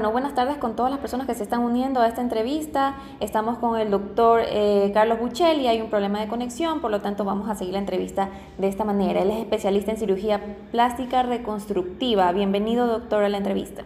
Bueno, 0.00 0.12
buenas 0.12 0.34
tardes 0.34 0.56
con 0.56 0.76
todas 0.76 0.90
las 0.90 0.98
personas 0.98 1.26
que 1.26 1.34
se 1.34 1.42
están 1.42 1.60
uniendo 1.60 2.00
a 2.00 2.08
esta 2.08 2.22
entrevista. 2.22 2.94
Estamos 3.20 3.58
con 3.58 3.78
el 3.78 3.90
doctor 3.90 4.40
eh, 4.46 4.90
Carlos 4.94 5.20
Buccelli, 5.20 5.66
hay 5.66 5.82
un 5.82 5.90
problema 5.90 6.20
de 6.20 6.26
conexión, 6.26 6.80
por 6.80 6.90
lo 6.90 7.02
tanto 7.02 7.26
vamos 7.26 7.50
a 7.50 7.54
seguir 7.54 7.74
la 7.74 7.80
entrevista 7.80 8.30
de 8.56 8.66
esta 8.68 8.82
manera. 8.84 9.20
Él 9.20 9.28
es 9.28 9.36
especialista 9.36 9.90
en 9.90 9.98
cirugía 9.98 10.56
plástica 10.70 11.22
reconstructiva. 11.22 12.32
Bienvenido, 12.32 12.86
doctor, 12.86 13.24
a 13.24 13.28
la 13.28 13.36
entrevista. 13.36 13.82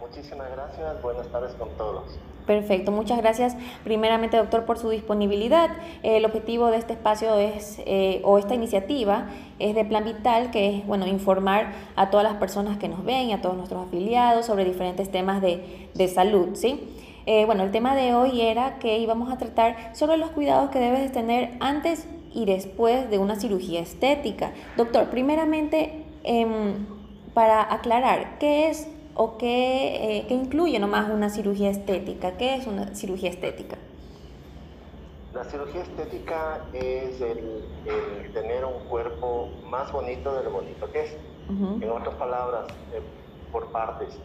Muchísimas 0.00 0.50
gracias, 0.52 1.02
buenas 1.02 1.28
tardes 1.28 1.52
con 1.56 1.68
todos. 1.76 2.18
Perfecto, 2.48 2.92
muchas 2.92 3.18
gracias 3.18 3.54
primeramente 3.84 4.38
doctor 4.38 4.64
por 4.64 4.78
su 4.78 4.88
disponibilidad. 4.88 5.68
El 6.02 6.24
objetivo 6.24 6.68
de 6.68 6.78
este 6.78 6.94
espacio 6.94 7.36
es, 7.36 7.78
eh, 7.84 8.22
o 8.24 8.38
esta 8.38 8.54
iniciativa 8.54 9.26
es 9.58 9.74
de 9.74 9.84
Plan 9.84 10.06
Vital, 10.06 10.50
que 10.50 10.78
es 10.78 10.86
bueno, 10.86 11.06
informar 11.06 11.74
a 11.94 12.08
todas 12.08 12.24
las 12.24 12.36
personas 12.36 12.78
que 12.78 12.88
nos 12.88 13.04
ven 13.04 13.28
y 13.28 13.32
a 13.34 13.42
todos 13.42 13.54
nuestros 13.54 13.86
afiliados 13.86 14.46
sobre 14.46 14.64
diferentes 14.64 15.10
temas 15.10 15.42
de, 15.42 15.90
de 15.92 16.08
salud. 16.08 16.54
¿sí? 16.54 16.80
Eh, 17.26 17.44
bueno, 17.44 17.64
el 17.64 17.70
tema 17.70 17.94
de 17.94 18.14
hoy 18.14 18.40
era 18.40 18.78
que 18.78 18.96
íbamos 18.96 19.30
a 19.30 19.36
tratar 19.36 19.94
sobre 19.94 20.16
los 20.16 20.30
cuidados 20.30 20.70
que 20.70 20.78
debes 20.78 21.12
tener 21.12 21.50
antes 21.60 22.08
y 22.32 22.46
después 22.46 23.10
de 23.10 23.18
una 23.18 23.36
cirugía 23.36 23.80
estética. 23.80 24.52
Doctor, 24.78 25.10
primeramente, 25.10 26.02
em, 26.24 26.86
para 27.34 27.74
aclarar, 27.74 28.38
¿qué 28.38 28.70
es 28.70 28.88
o 29.18 29.36
qué, 29.36 30.18
eh, 30.18 30.26
incluye 30.30 30.78
nomás 30.78 31.10
una 31.10 31.28
cirugía 31.28 31.70
estética? 31.70 32.36
¿Qué 32.36 32.54
es 32.54 32.68
una 32.68 32.94
cirugía 32.94 33.30
estética? 33.30 33.76
La 35.34 35.42
cirugía 35.42 35.82
estética 35.82 36.60
es 36.72 37.20
el, 37.20 37.64
tener 38.32 38.64
un 38.64 38.84
cuerpo 38.88 39.48
más 39.68 39.90
bonito 39.90 40.32
de 40.34 40.44
lo 40.44 40.52
bonito 40.52 40.90
que 40.92 41.02
es. 41.02 41.16
En 41.48 41.90
otras 41.90 42.14
palabras, 42.14 42.66
eh, 42.92 43.00
por 43.50 43.72
partes. 43.72 44.16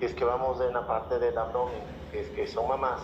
Es 0.00 0.14
que 0.14 0.24
vamos 0.24 0.58
de 0.60 0.68
una 0.68 0.86
parte 0.86 1.18
del 1.18 1.36
abdomen, 1.36 1.82
es 2.14 2.28
que 2.28 2.46
son 2.46 2.68
mamás, 2.68 3.00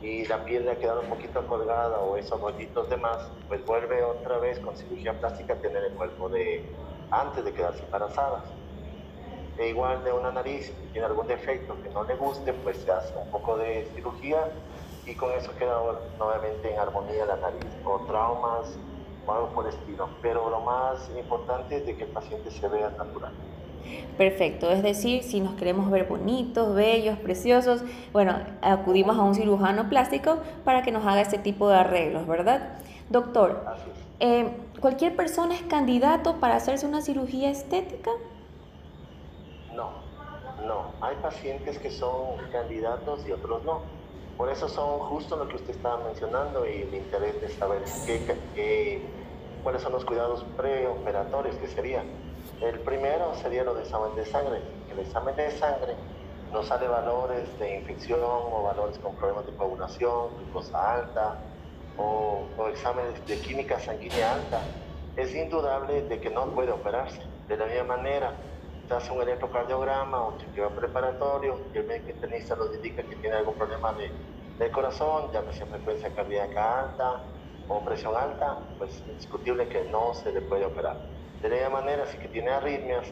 y 0.00 0.24
la 0.26 0.44
piel 0.44 0.64
le 0.64 0.70
ha 0.70 0.78
quedado 0.78 1.00
un 1.00 1.08
poquito 1.08 1.44
colgada 1.46 1.98
o 1.98 2.16
esos 2.16 2.40
rollitos 2.40 2.88
de 2.88 2.96
más, 2.96 3.28
pues 3.48 3.66
vuelve 3.66 4.02
otra 4.04 4.38
vez 4.38 4.60
con 4.60 4.76
cirugía 4.76 5.18
plástica 5.18 5.54
a 5.54 5.56
tener 5.56 5.84
el 5.84 5.92
cuerpo 5.94 6.28
de 6.28 6.64
antes 7.10 7.44
de 7.44 7.52
quedarse 7.52 7.82
embarazadas 7.82 8.44
igual 9.68 10.02
de 10.04 10.12
una 10.12 10.30
nariz 10.30 10.72
tiene 10.92 11.06
algún 11.06 11.26
defecto 11.26 11.76
que 11.82 11.90
no 11.90 12.04
le 12.04 12.16
guste, 12.16 12.52
pues 12.52 12.78
se 12.78 12.90
hace 12.90 13.12
un 13.16 13.30
poco 13.30 13.56
de 13.56 13.88
cirugía 13.94 14.48
y 15.06 15.14
con 15.14 15.30
eso 15.32 15.50
queda 15.58 15.80
nuevamente 16.18 16.72
en 16.72 16.78
armonía 16.78 17.26
la 17.26 17.36
nariz, 17.36 17.66
o 17.84 17.98
traumas 18.00 18.78
o 19.26 19.32
algo 19.32 19.48
por 19.48 19.66
el 19.66 19.74
estilo. 19.74 20.08
Pero 20.22 20.48
lo 20.50 20.60
más 20.60 21.10
importante 21.18 21.76
es 21.76 21.86
de 21.86 21.96
que 21.96 22.04
el 22.04 22.10
paciente 22.10 22.50
se 22.50 22.68
vea 22.68 22.90
natural. 22.90 23.32
Perfecto, 24.16 24.70
es 24.70 24.82
decir, 24.82 25.22
si 25.22 25.40
nos 25.40 25.54
queremos 25.54 25.90
ver 25.90 26.04
bonitos, 26.04 26.74
bellos, 26.74 27.18
preciosos, 27.18 27.82
bueno, 28.12 28.36
acudimos 28.60 29.16
a 29.18 29.22
un 29.22 29.34
cirujano 29.34 29.88
plástico 29.88 30.38
para 30.64 30.82
que 30.82 30.92
nos 30.92 31.06
haga 31.06 31.22
este 31.22 31.38
tipo 31.38 31.68
de 31.68 31.76
arreglos, 31.76 32.26
¿verdad? 32.26 32.78
Doctor, 33.08 33.64
eh, 34.20 34.50
¿cualquier 34.80 35.16
persona 35.16 35.54
es 35.54 35.62
candidato 35.62 36.36
para 36.36 36.56
hacerse 36.56 36.86
una 36.86 37.00
cirugía 37.00 37.50
estética? 37.50 38.10
No, 39.74 39.90
no. 40.66 40.92
Hay 41.00 41.16
pacientes 41.16 41.78
que 41.78 41.90
son 41.90 42.36
candidatos 42.52 43.26
y 43.26 43.32
otros 43.32 43.64
no. 43.64 43.82
Por 44.36 44.48
eso 44.48 44.68
son 44.68 45.00
justo 45.00 45.36
lo 45.36 45.48
que 45.48 45.56
usted 45.56 45.70
estaba 45.74 46.02
mencionando 46.04 46.66
y 46.66 46.82
el 46.82 46.94
interés 46.94 47.40
de 47.40 47.48
saber 47.50 47.82
qué, 48.06 49.02
cuáles 49.62 49.82
son 49.82 49.92
los 49.92 50.04
cuidados 50.04 50.44
preoperatorios 50.56 51.56
que 51.56 51.68
serían. 51.68 52.06
El 52.62 52.80
primero 52.80 53.34
sería 53.34 53.64
lo 53.64 53.74
de 53.74 53.82
examen 53.82 54.14
de 54.16 54.24
sangre. 54.24 54.60
El 54.90 54.98
examen 54.98 55.36
de 55.36 55.50
sangre 55.50 55.94
nos 56.52 56.66
sale 56.66 56.88
valores 56.88 57.58
de 57.58 57.78
infección 57.80 58.20
o 58.22 58.62
valores 58.62 58.98
con 58.98 59.14
problemas 59.16 59.46
de 59.46 59.52
coagulación, 59.52 60.36
glucosa 60.38 60.94
alta 60.94 61.38
o, 61.98 62.46
o 62.56 62.68
exámenes 62.68 63.26
de 63.26 63.38
química 63.40 63.78
sanguínea 63.78 64.32
alta. 64.34 64.60
Es 65.16 65.34
indudable 65.34 66.02
de 66.02 66.18
que 66.18 66.30
no 66.30 66.46
puede 66.46 66.72
operarse. 66.72 67.20
De 67.46 67.56
la 67.56 67.66
misma 67.66 67.96
manera, 67.96 68.32
hace 68.96 69.12
un 69.12 69.22
electrocardiograma, 69.22 70.28
un 70.28 70.38
chequeo 70.38 70.70
preparatorio, 70.70 71.58
y 71.74 71.78
el 71.78 71.86
médico 71.86 72.10
internista 72.10 72.56
nos 72.56 72.74
indica 72.74 73.02
que 73.02 73.16
tiene 73.16 73.36
algún 73.36 73.54
problema 73.54 73.92
de, 73.92 74.10
de 74.58 74.70
corazón, 74.70 75.30
llámese 75.32 75.64
frecuencia 75.66 76.10
cardíaca 76.14 76.80
alta 76.80 77.22
o 77.68 77.80
presión 77.80 78.16
alta, 78.16 78.58
pues 78.78 78.96
es 78.96 79.08
indiscutible 79.08 79.68
que 79.68 79.84
no 79.84 80.14
se 80.14 80.32
le 80.32 80.40
puede 80.42 80.64
operar. 80.64 80.96
De 81.40 81.48
la 81.48 81.56
misma 81.56 81.80
manera, 81.80 82.06
si 82.06 82.18
que 82.18 82.28
tiene 82.28 82.50
arritmias 82.50 83.06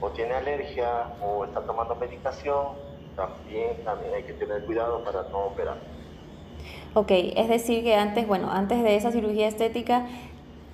o 0.00 0.10
tiene 0.10 0.34
alergia 0.34 1.14
o 1.22 1.44
está 1.44 1.60
tomando 1.60 1.94
medicación, 1.94 2.88
también, 3.14 3.84
también 3.84 4.14
hay 4.14 4.22
que 4.22 4.32
tener 4.32 4.64
cuidado 4.64 5.02
para 5.04 5.22
no 5.24 5.46
operar. 5.46 5.76
Ok, 6.94 7.10
es 7.10 7.48
decir 7.48 7.84
que 7.84 7.94
antes, 7.94 8.26
bueno, 8.26 8.50
antes 8.50 8.82
de 8.82 8.96
esa 8.96 9.12
cirugía 9.12 9.46
estética 9.46 10.06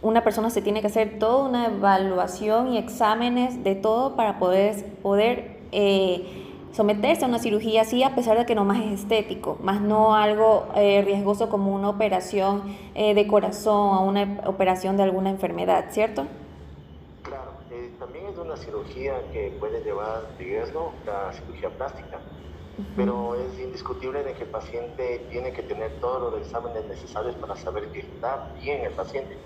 una 0.04 0.22
persona 0.22 0.50
se 0.50 0.60
tiene 0.60 0.82
que 0.82 0.88
hacer 0.88 1.19
toda 1.19 1.48
una 1.48 1.66
evaluación 1.66 2.75
y 2.75 2.78
exámenes 2.78 3.65
de 3.65 3.75
todo 3.75 4.16
para 4.16 4.38
poder, 4.38 4.84
poder 5.03 5.56
eh, 5.72 6.44
someterse 6.72 7.25
a 7.25 7.28
una 7.28 7.38
cirugía 7.38 7.82
así, 7.82 8.03
a 8.03 8.14
pesar 8.14 8.37
de 8.37 8.44
que 8.44 8.54
no 8.54 8.66
más 8.66 8.84
es 8.84 9.00
estético, 9.00 9.56
más 9.62 9.81
no 9.81 10.14
algo 10.14 10.69
eh, 10.76 11.00
riesgoso 11.03 11.48
como 11.48 11.75
una 11.75 11.88
operación 11.88 12.76
eh, 12.94 13.14
de 13.14 13.26
corazón 13.26 13.97
o 13.97 14.04
una 14.04 14.43
operación 14.44 14.98
de 14.98 15.04
alguna 15.04 15.31
enfermedad, 15.31 15.87
¿cierto? 15.91 16.26
Claro, 17.22 17.53
también 17.98 18.26
es 18.26 18.37
una 18.37 18.59
cirugía 18.59 19.14
que 19.32 19.56
puede 19.59 19.82
llevar 19.82 20.25
riesgo 20.38 20.93
la 21.06 21.32
cirugía 21.32 21.70
plástica. 21.70 22.19
Pero 22.97 23.37
es 23.37 23.56
indiscutible 23.60 24.25
de 24.25 24.32
que 24.32 24.43
el 24.43 24.48
paciente 24.48 25.25
tiene 25.31 25.53
que 25.53 25.62
tener 25.62 25.93
todos 26.00 26.32
los 26.32 26.41
exámenes 26.43 26.84
necesarios 26.87 27.37
para 27.37 27.54
saber 27.54 27.87
que 27.93 28.00
está 28.00 28.50
bien 28.60 28.84
el 28.84 28.93
paciente. 28.93 29.37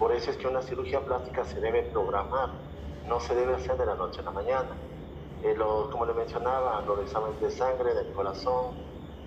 Por 0.00 0.12
eso 0.12 0.30
es 0.30 0.38
que 0.38 0.48
una 0.48 0.62
cirugía 0.62 1.04
plástica 1.04 1.44
se 1.44 1.60
debe 1.60 1.82
programar, 1.82 2.48
no 3.06 3.20
se 3.20 3.34
debe 3.34 3.54
hacer 3.54 3.76
de 3.76 3.84
la 3.84 3.96
noche 3.96 4.22
a 4.22 4.24
la 4.24 4.30
mañana. 4.30 4.70
Eh, 5.42 5.54
como 5.92 6.06
le 6.06 6.14
mencionaba, 6.14 6.80
los 6.86 7.00
exámenes 7.00 7.38
de 7.38 7.50
sangre, 7.50 7.92
del 7.92 8.10
corazón, 8.14 8.74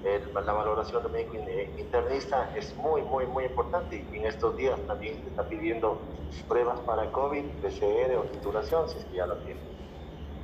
la 0.04 0.52
valoración 0.52 1.04
del 1.04 1.12
médico 1.12 1.36
internista 1.78 2.52
es 2.58 2.76
muy, 2.76 3.04
muy, 3.04 3.28
muy 3.28 3.46
importante. 3.46 4.04
Y 4.12 4.18
en 4.18 4.26
estos 4.26 4.58
días 4.58 4.80
también 4.88 5.22
se 5.22 5.30
está 5.30 5.48
pidiendo 5.48 6.02
pruebas 6.48 6.80
para 6.80 7.12
COVID, 7.12 7.46
PCR 7.62 8.16
o 8.18 8.24
titulación, 8.24 8.90
si 8.90 8.98
es 8.98 9.06
que 9.06 9.18
ya 9.18 9.28
lo 9.28 9.38
tiene. 9.38 9.73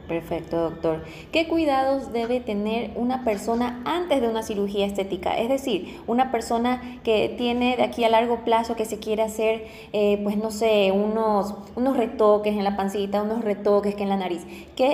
Perfecto, 0.10 0.58
doctor. 0.58 1.04
¿Qué 1.32 1.48
cuidados 1.48 2.12
debe 2.12 2.40
tener 2.40 2.90
una 2.96 3.24
persona 3.24 3.80
antes 3.86 4.20
de 4.22 4.28
una 4.28 4.42
cirugía 4.42 4.88
estética? 4.88 5.38
Es 5.38 5.50
decir, 5.50 6.02
una 6.08 6.32
persona 6.32 7.00
que 7.04 7.36
tiene 7.38 7.78
de 7.78 7.84
aquí 7.84 8.04
a 8.04 8.10
largo 8.10 8.44
plazo 8.44 8.76
que 8.76 8.86
se 8.86 8.98
quiere 8.98 9.22
hacer, 9.22 9.68
eh, 9.94 10.20
pues 10.24 10.36
no 10.36 10.50
sé, 10.50 10.92
unos, 10.92 11.54
unos 11.76 11.96
retoques 11.96 12.56
en 12.56 12.64
la 12.64 12.76
pancita, 12.76 13.22
unos 13.22 13.44
retoques 13.44 13.94
que 13.94 14.02
en 14.02 14.10
la 14.10 14.18
nariz. 14.18 14.48
¿Qué, 14.76 14.90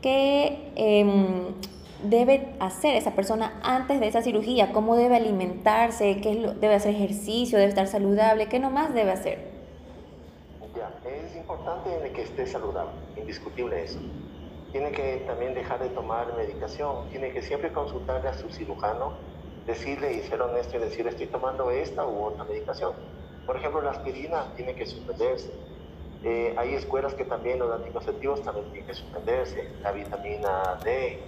qué 0.00 0.72
em, 0.76 1.52
debe 2.02 2.54
hacer 2.58 2.96
esa 2.96 3.10
persona 3.10 3.60
antes 3.62 4.00
de 4.00 4.08
esa 4.08 4.22
cirugía? 4.22 4.72
¿Cómo 4.72 4.96
debe 4.96 5.16
alimentarse? 5.16 6.22
¿Qué 6.22 6.54
debe 6.58 6.74
hacer 6.74 6.94
ejercicio? 6.94 7.58
¿Debe 7.58 7.68
estar 7.68 7.86
saludable? 7.86 8.46
¿Qué 8.48 8.58
nomás 8.58 8.94
debe 8.94 9.10
hacer? 9.10 9.58
Es 11.04 11.36
importante 11.36 11.90
que 12.14 12.22
esté 12.22 12.46
saludable, 12.46 12.92
indiscutible 13.18 13.84
eso 13.84 13.98
tiene 14.72 14.92
que 14.92 15.24
también 15.26 15.54
dejar 15.54 15.80
de 15.80 15.88
tomar 15.90 16.34
medicación, 16.36 17.08
tiene 17.10 17.32
que 17.32 17.42
siempre 17.42 17.72
consultarle 17.72 18.28
a 18.28 18.34
su 18.34 18.50
cirujano, 18.50 19.12
decirle 19.66 20.12
y 20.14 20.20
ser 20.22 20.40
honesto 20.42 20.76
y 20.76 20.80
decirle 20.80 21.10
estoy 21.10 21.26
tomando 21.26 21.70
esta 21.70 22.06
u 22.06 22.24
otra 22.24 22.44
medicación. 22.44 22.92
Por 23.46 23.56
ejemplo, 23.56 23.80
la 23.80 23.92
aspirina 23.92 24.52
tiene 24.56 24.74
que 24.74 24.86
suspenderse. 24.86 25.50
Eh, 26.22 26.54
hay 26.58 26.74
escuelas 26.74 27.14
que 27.14 27.24
también 27.24 27.58
los 27.58 27.70
anticonceptivos 27.70 28.42
también 28.42 28.66
tienen 28.66 28.86
que 28.86 28.94
suspenderse, 28.94 29.70
la 29.82 29.92
vitamina 29.92 30.80
D, 30.84 31.18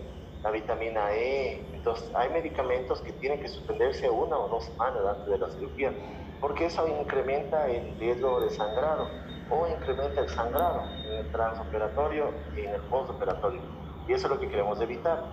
la 0.42 0.50
vitamina 0.50 1.12
E. 1.14 1.64
Entonces, 1.72 2.10
hay 2.14 2.28
medicamentos 2.30 3.00
que 3.00 3.12
tienen 3.12 3.40
que 3.40 3.48
suspenderse 3.48 4.10
una 4.10 4.36
o 4.36 4.48
dos 4.48 4.64
semanas 4.64 5.00
antes 5.06 5.26
de 5.28 5.38
la 5.38 5.50
cirugía, 5.50 5.92
porque 6.40 6.66
eso 6.66 6.86
incrementa 6.88 7.70
el 7.70 7.98
riesgo 7.98 8.40
de 8.40 8.50
sangrado 8.50 9.29
o 9.50 9.66
incrementa 9.66 10.20
el 10.20 10.28
sangrado 10.28 10.84
en 11.04 11.12
el 11.18 11.32
transoperatorio 11.32 12.30
y 12.56 12.60
en 12.60 12.74
el 12.74 12.80
postoperatorio. 12.82 13.60
Y 14.08 14.12
eso 14.12 14.26
es 14.26 14.32
lo 14.32 14.40
que 14.40 14.48
queremos 14.48 14.80
evitar. 14.80 15.24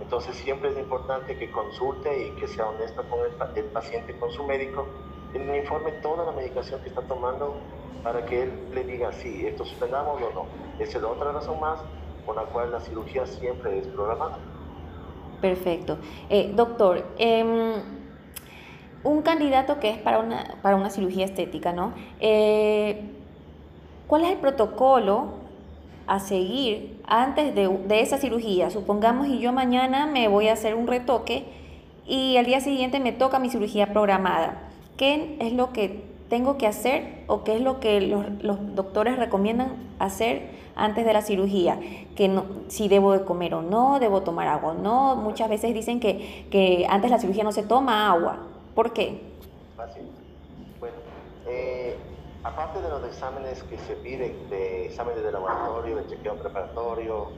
Entonces 0.00 0.36
siempre 0.36 0.70
es 0.70 0.78
importante 0.78 1.38
que 1.38 1.50
consulte 1.50 2.26
y 2.26 2.30
que 2.32 2.48
sea 2.48 2.66
honesto 2.66 3.02
con 3.08 3.20
el, 3.20 3.64
paciente, 3.66 4.18
con 4.18 4.30
su 4.30 4.44
médico, 4.44 4.86
y 5.34 5.38
le 5.38 5.58
informe 5.58 5.92
toda 6.02 6.24
la 6.24 6.32
medicación 6.32 6.80
que 6.82 6.88
está 6.88 7.02
tomando 7.02 7.56
para 8.02 8.24
que 8.24 8.44
él 8.44 8.68
le 8.74 8.84
diga 8.84 9.12
si 9.12 9.46
esto 9.46 9.64
suspendamos 9.64 10.20
o 10.22 10.32
no. 10.32 10.46
Esa 10.78 10.98
es 10.98 11.02
la 11.02 11.08
otra 11.08 11.32
razón 11.32 11.58
más 11.60 11.80
por 12.24 12.36
la 12.36 12.42
cual 12.42 12.72
la 12.72 12.80
cirugía 12.80 13.26
siempre 13.26 13.78
es 13.78 13.86
programada. 13.88 14.38
Perfecto. 15.40 15.98
Eh, 16.28 16.52
doctor, 16.54 17.04
em, 17.18 17.74
un 19.02 19.22
candidato 19.22 19.78
que 19.80 19.90
es 19.90 19.98
para 19.98 20.18
una, 20.18 20.56
para 20.62 20.76
una 20.76 20.90
cirugía 20.90 21.24
estética, 21.24 21.72
¿no? 21.72 21.94
Eh, 22.20 23.25
¿Cuál 24.06 24.24
es 24.24 24.30
el 24.30 24.38
protocolo 24.38 25.46
a 26.06 26.20
seguir 26.20 27.00
antes 27.06 27.54
de, 27.54 27.68
de, 27.68 28.00
esa 28.00 28.18
cirugía. 28.18 28.70
Supongamos 28.70 29.26
y 29.28 29.38
yo 29.38 29.52
mañana 29.52 30.06
me 30.06 30.28
voy 30.28 30.48
a 30.48 30.52
hacer 30.52 30.74
un 30.74 30.86
retoque 30.86 31.44
y 32.06 32.36
al 32.36 32.46
día 32.46 32.60
siguiente 32.60 33.00
me 33.00 33.12
toca 33.12 33.38
mi 33.38 33.50
cirugía 33.50 33.92
programada. 33.92 34.62
¿Qué 34.96 35.36
es 35.40 35.52
lo 35.52 35.72
que 35.72 36.04
tengo 36.28 36.58
que 36.58 36.66
hacer 36.66 37.24
o 37.26 37.44
qué 37.44 37.56
es 37.56 37.60
lo 37.60 37.80
que 37.80 38.00
los, 38.00 38.24
los 38.42 38.74
doctores 38.74 39.18
recomiendan 39.18 39.74
hacer 39.98 40.50
antes 40.76 41.04
de 41.04 41.12
la 41.12 41.22
cirugía? 41.22 41.78
Que 42.14 42.28
no, 42.28 42.44
si 42.68 42.88
debo 42.88 43.12
de 43.12 43.24
comer 43.24 43.54
o 43.54 43.62
no, 43.62 43.98
debo 43.98 44.22
tomar 44.22 44.46
agua 44.46 44.72
o 44.72 44.74
no. 44.74 45.16
Muchas 45.16 45.48
veces 45.48 45.74
dicen 45.74 45.98
que, 45.98 46.46
que 46.50 46.86
antes 46.88 47.10
de 47.10 47.16
la 47.16 47.20
cirugía 47.20 47.42
no 47.42 47.52
se 47.52 47.64
toma 47.64 48.10
agua. 48.10 48.38
¿Por 48.74 48.92
qué? 48.92 49.20
Así. 49.76 50.00
Bueno, 50.78 50.96
eh, 51.48 51.96
aparte 52.46 52.80
de 52.80 52.88
los 52.88 53.02
exámenes 53.04 53.62
que 53.64 53.76
se 53.76 53.94
piden, 53.96 54.48
de 54.48 54.86
exámenes 54.86 55.24
de 55.24 55.32
laboratorio, 55.32 55.96
de 55.96 56.06
chequeo 56.06 56.36
preparatorio, 56.36 57.28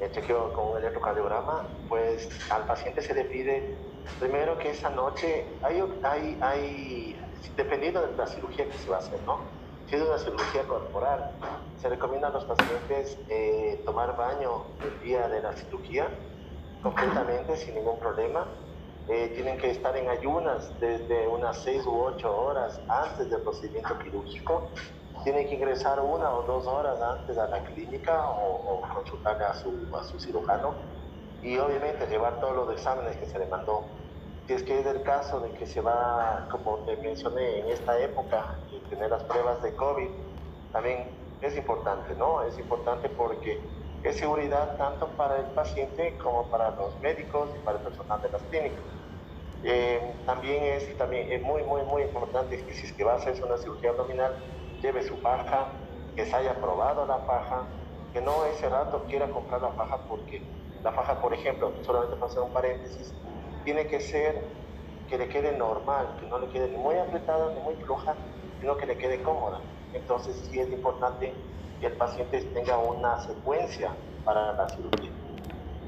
el 0.00 0.10
chequeo 0.10 0.52
con 0.54 0.70
un 0.70 0.78
electrocardiograma, 0.78 1.64
pues 1.88 2.28
al 2.50 2.64
paciente 2.64 3.02
se 3.02 3.14
le 3.14 3.24
pide 3.24 3.76
primero 4.18 4.56
que 4.58 4.70
esa 4.70 4.88
noche, 4.88 5.44
hay, 5.62 5.82
hay, 6.02 6.38
hay, 6.40 7.16
dependiendo 7.56 8.06
de 8.06 8.16
la 8.16 8.26
cirugía 8.26 8.64
que 8.64 8.72
se 8.78 8.88
va 8.88 8.96
a 8.96 8.98
hacer, 9.00 9.20
¿no? 9.26 9.40
Si 9.86 9.96
es 9.96 10.02
una 10.02 10.18
cirugía 10.18 10.62
corporal, 10.62 11.32
se 11.78 11.90
recomienda 11.90 12.28
a 12.28 12.30
los 12.30 12.44
pacientes 12.46 13.18
eh, 13.28 13.82
tomar 13.84 14.16
baño 14.16 14.64
el 14.82 15.06
día 15.06 15.28
de 15.28 15.42
la 15.42 15.52
cirugía 15.52 16.08
completamente, 16.82 17.54
sin 17.58 17.74
ningún 17.74 17.98
problema. 17.98 18.46
Eh, 19.06 19.32
tienen 19.34 19.58
que 19.58 19.70
estar 19.70 19.94
en 19.96 20.08
ayunas 20.08 20.72
desde 20.80 21.28
unas 21.28 21.58
6 21.62 21.86
u 21.86 22.02
8 22.04 22.36
horas 22.36 22.80
antes 22.88 23.28
del 23.30 23.42
procedimiento 23.42 23.98
quirúrgico. 23.98 24.70
Tienen 25.24 25.46
que 25.46 25.54
ingresar 25.54 26.00
una 26.00 26.30
o 26.34 26.42
dos 26.44 26.66
horas 26.66 27.00
antes 27.00 27.36
a 27.36 27.46
la 27.48 27.62
clínica 27.64 28.30
o, 28.30 28.78
o 28.78 28.80
consultar 28.94 29.42
a 29.42 29.54
su, 29.54 29.94
a 29.94 30.02
su 30.04 30.18
cirujano 30.18 30.74
y 31.42 31.58
obviamente 31.58 32.06
llevar 32.06 32.40
todos 32.40 32.56
los 32.56 32.72
exámenes 32.72 33.16
que 33.18 33.26
se 33.26 33.38
le 33.38 33.46
mandó. 33.46 33.84
Si 34.46 34.54
es 34.54 34.62
que 34.62 34.80
es 34.80 34.86
el 34.86 35.02
caso 35.02 35.40
de 35.40 35.52
que 35.52 35.66
se 35.66 35.80
va, 35.80 36.48
como 36.50 36.78
te 36.84 36.96
mencioné, 36.98 37.60
en 37.60 37.68
esta 37.68 37.98
época, 37.98 38.58
y 38.70 38.80
tener 38.88 39.10
las 39.10 39.24
pruebas 39.24 39.62
de 39.62 39.74
COVID, 39.74 40.10
también 40.72 41.10
es 41.40 41.56
importante, 41.56 42.14
¿no? 42.16 42.42
Es 42.42 42.58
importante 42.58 43.08
porque 43.10 43.83
es 44.04 44.18
seguridad 44.18 44.76
tanto 44.76 45.08
para 45.16 45.38
el 45.38 45.46
paciente 45.46 46.16
como 46.18 46.50
para 46.50 46.70
los 46.72 47.00
médicos 47.00 47.48
y 47.56 47.64
para 47.64 47.78
el 47.78 47.84
personal 47.84 48.20
de 48.20 48.28
las 48.28 48.42
clínicas. 48.42 48.84
Eh, 49.62 49.98
también 50.26 50.62
es 50.62 50.96
también 50.98 51.32
es 51.32 51.42
muy, 51.42 51.62
muy, 51.62 51.82
muy 51.84 52.02
importante 52.02 52.62
que 52.62 52.74
si 52.74 52.86
es 52.86 52.92
que 52.92 53.02
va 53.02 53.14
a 53.14 53.16
hacerse 53.16 53.42
una 53.42 53.56
cirugía 53.56 53.90
abdominal, 53.90 54.36
lleve 54.82 55.02
su 55.02 55.16
faja, 55.16 55.68
que 56.14 56.26
se 56.26 56.36
haya 56.36 56.54
probado 56.60 57.06
la 57.06 57.18
faja, 57.20 57.66
que 58.12 58.20
no 58.20 58.44
ese 58.44 58.68
rato 58.68 59.06
quiera 59.08 59.30
comprar 59.30 59.62
la 59.62 59.72
faja 59.72 60.06
porque 60.06 60.42
la 60.82 60.92
faja, 60.92 61.18
por 61.22 61.32
ejemplo, 61.32 61.72
solamente 61.82 62.16
para 62.16 62.26
hacer 62.30 62.42
un 62.42 62.52
paréntesis, 62.52 63.14
tiene 63.64 63.86
que 63.86 64.00
ser 64.00 64.52
que 65.08 65.16
le 65.16 65.28
quede 65.28 65.56
normal, 65.56 66.16
que 66.20 66.26
no 66.26 66.38
le 66.38 66.48
quede 66.50 66.68
ni 66.68 66.76
muy 66.76 66.96
apretada 66.98 67.54
ni 67.54 67.60
muy 67.60 67.74
floja, 67.76 68.14
sino 68.60 68.76
que 68.76 68.84
le 68.84 68.98
quede 68.98 69.22
cómoda. 69.22 69.60
Entonces 69.94 70.36
sí 70.50 70.60
es 70.60 70.70
importante 70.70 71.32
que 71.80 71.86
el 71.86 71.92
paciente 71.94 72.40
tenga 72.54 72.78
una 72.78 73.20
secuencia 73.20 73.92
para 74.24 74.52
la 74.52 74.68
cirugía. 74.68 75.10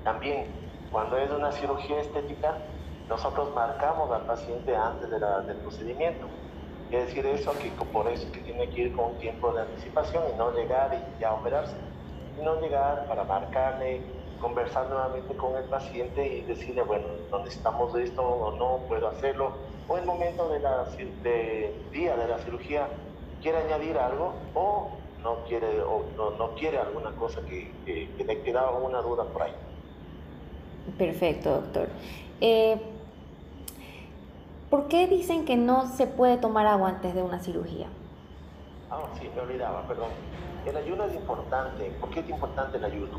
También, 0.04 0.46
cuando 0.90 1.16
es 1.18 1.30
una 1.30 1.52
cirugía 1.52 2.00
estética, 2.00 2.58
nosotros 3.08 3.54
marcamos 3.54 4.10
al 4.10 4.22
paciente 4.22 4.74
antes 4.74 5.10
de 5.10 5.18
la, 5.18 5.40
del 5.40 5.56
procedimiento. 5.58 6.26
Quiere 6.88 7.06
decir 7.06 7.26
eso 7.26 7.52
que 7.58 7.70
por 7.92 8.08
eso 8.08 8.30
que 8.30 8.40
tiene 8.40 8.68
que 8.70 8.82
ir 8.82 8.96
con 8.96 9.12
un 9.12 9.18
tiempo 9.18 9.52
de 9.52 9.62
anticipación 9.62 10.22
y 10.32 10.38
no 10.38 10.52
llegar 10.52 10.94
y 10.94 11.20
ya 11.20 11.32
operarse, 11.32 11.74
sino 12.36 12.60
llegar 12.60 13.06
para 13.06 13.24
marcarle, 13.24 14.02
conversar 14.40 14.88
nuevamente 14.88 15.34
con 15.36 15.56
el 15.56 15.64
paciente 15.64 16.26
y 16.26 16.42
decirle, 16.42 16.82
bueno, 16.82 17.06
no 17.30 17.38
necesitamos 17.40 17.94
esto 17.96 18.22
o 18.22 18.56
no 18.56 18.86
puedo 18.86 19.08
hacerlo, 19.08 19.52
o 19.88 19.96
en 19.96 20.02
el 20.02 20.06
momento 20.06 20.48
de 20.48 20.60
la 20.60 20.84
de 21.22 21.74
día 21.92 22.16
de 22.16 22.28
la 22.28 22.38
cirugía 22.38 22.88
quiere 23.40 23.58
añadir 23.58 23.96
algo 23.98 24.34
o 24.54 24.90
no 25.26 25.42
quiere 25.48 25.82
o 25.82 26.04
no, 26.16 26.30
no 26.30 26.54
quiere 26.54 26.78
alguna 26.78 27.10
cosa 27.16 27.40
que, 27.40 27.72
que, 27.84 28.08
que, 28.16 28.24
le 28.24 28.42
quedaba 28.42 28.78
una 28.78 29.02
duda 29.02 29.24
por 29.24 29.42
ahí. 29.42 29.54
Perfecto, 30.96 31.50
doctor. 31.50 31.88
Eh, 32.40 32.80
¿Por 34.70 34.86
qué 34.86 35.08
dicen 35.08 35.44
que 35.44 35.56
no 35.56 35.88
se 35.88 36.06
puede 36.06 36.36
tomar 36.36 36.66
agua 36.66 36.90
antes 36.90 37.12
de 37.12 37.22
una 37.22 37.40
cirugía? 37.40 37.88
Ah, 38.88 39.02
sí, 39.18 39.28
me 39.34 39.40
olvidaba, 39.40 39.82
perdón. 39.88 40.10
El 40.64 40.76
ayuno 40.76 41.04
es 41.06 41.14
importante. 41.14 41.90
¿Por 42.00 42.10
qué 42.10 42.20
es 42.20 42.28
importante 42.28 42.76
el 42.78 42.84
ayuno? 42.84 43.18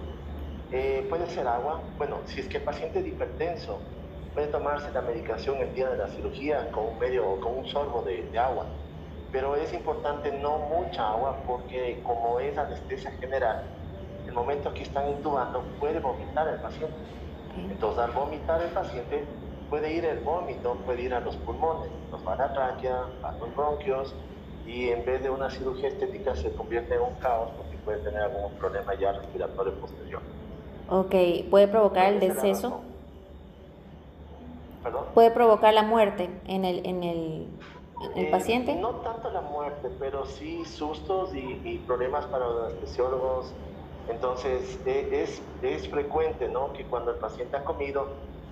Eh, 0.71 1.05
puede 1.09 1.29
ser 1.29 1.45
agua. 1.45 1.81
Bueno, 1.97 2.19
si 2.25 2.39
es 2.39 2.47
que 2.47 2.57
el 2.57 2.63
paciente 2.63 2.99
es 2.99 3.07
hipertenso, 3.07 3.79
puede 4.33 4.47
tomarse 4.47 4.91
la 4.93 5.01
medicación 5.01 5.57
el 5.57 5.73
día 5.75 5.89
de 5.89 5.97
la 5.97 6.07
cirugía 6.07 6.71
con 6.71 6.85
un 6.85 6.99
medio 6.99 7.29
o 7.29 7.39
con 7.41 7.57
un 7.57 7.65
sorbo 7.67 8.01
de, 8.03 8.23
de 8.23 8.39
agua. 8.39 8.65
Pero 9.37 9.55
es 9.55 9.71
importante 9.71 10.31
no 10.31 10.57
mucha 10.57 11.11
agua 11.11 11.37
porque 11.45 12.01
como 12.01 12.39
es 12.39 12.57
anestesia 12.57 13.11
general, 13.19 13.61
el 14.25 14.33
momento 14.33 14.73
que 14.73 14.81
están 14.81 15.07
intubando 15.09 15.61
puede 15.79 15.99
vomitar 15.99 16.47
el 16.47 16.59
paciente. 16.59 16.95
Entonces 17.55 17.99
al 17.99 18.13
vomitar 18.13 18.59
el 18.63 18.69
paciente 18.69 19.25
puede 19.69 19.93
ir 19.93 20.05
el 20.05 20.21
vómito, 20.21 20.73
puede 20.87 21.03
ir 21.03 21.13
a 21.13 21.19
los 21.19 21.35
pulmones, 21.35 21.91
nos 22.09 22.27
va 22.27 22.33
a 22.33 22.51
tráquea, 22.51 23.03
a 23.21 23.31
los 23.33 23.55
bronquios 23.55 24.15
y 24.65 24.89
en 24.89 25.05
vez 25.05 25.21
de 25.21 25.29
una 25.29 25.51
cirugía 25.51 25.89
estética 25.89 26.35
se 26.35 26.51
convierte 26.53 26.95
en 26.95 27.01
un 27.01 27.13
caos 27.19 27.51
porque 27.57 27.77
puede 27.85 27.99
tener 27.99 28.23
algún 28.23 28.53
problema 28.53 28.95
ya 28.95 29.11
respiratorio 29.11 29.75
posterior. 29.75 30.21
Ok, 30.89 31.13
¿puede 31.51 31.67
provocar 31.67 32.11
el 32.11 32.19
deceso? 32.19 32.81
¿Perdón? 34.81 35.05
¿Puede 35.13 35.29
provocar 35.29 35.75
la 35.75 35.83
muerte 35.83 36.27
en 36.47 36.65
el, 36.65 36.83
en 36.87 37.03
el, 37.03 37.47
el 37.99 38.15
Eh, 38.15 38.31
paciente? 38.31 38.75
No 38.81 39.01
tanto 39.01 39.29
la 39.31 39.41
muerte, 39.41 39.89
pero 39.99 40.25
sí 40.25 40.65
sustos 40.65 41.33
y, 41.35 41.39
y 41.63 41.85
problemas 41.85 42.27
para 42.27 42.47
los 42.47 42.67
anestesiólogos. 42.71 43.55
Entonces, 44.07 44.81
e- 44.85 45.21
es, 45.23 45.57
es 45.61 45.89
frecuente 45.89 46.47
¿no? 46.49 46.71
que 46.73 46.87
cuando 46.87 47.11
el 47.11 47.17
paciente 47.17 47.57
ha 47.57 47.63
comido, 47.63 48.07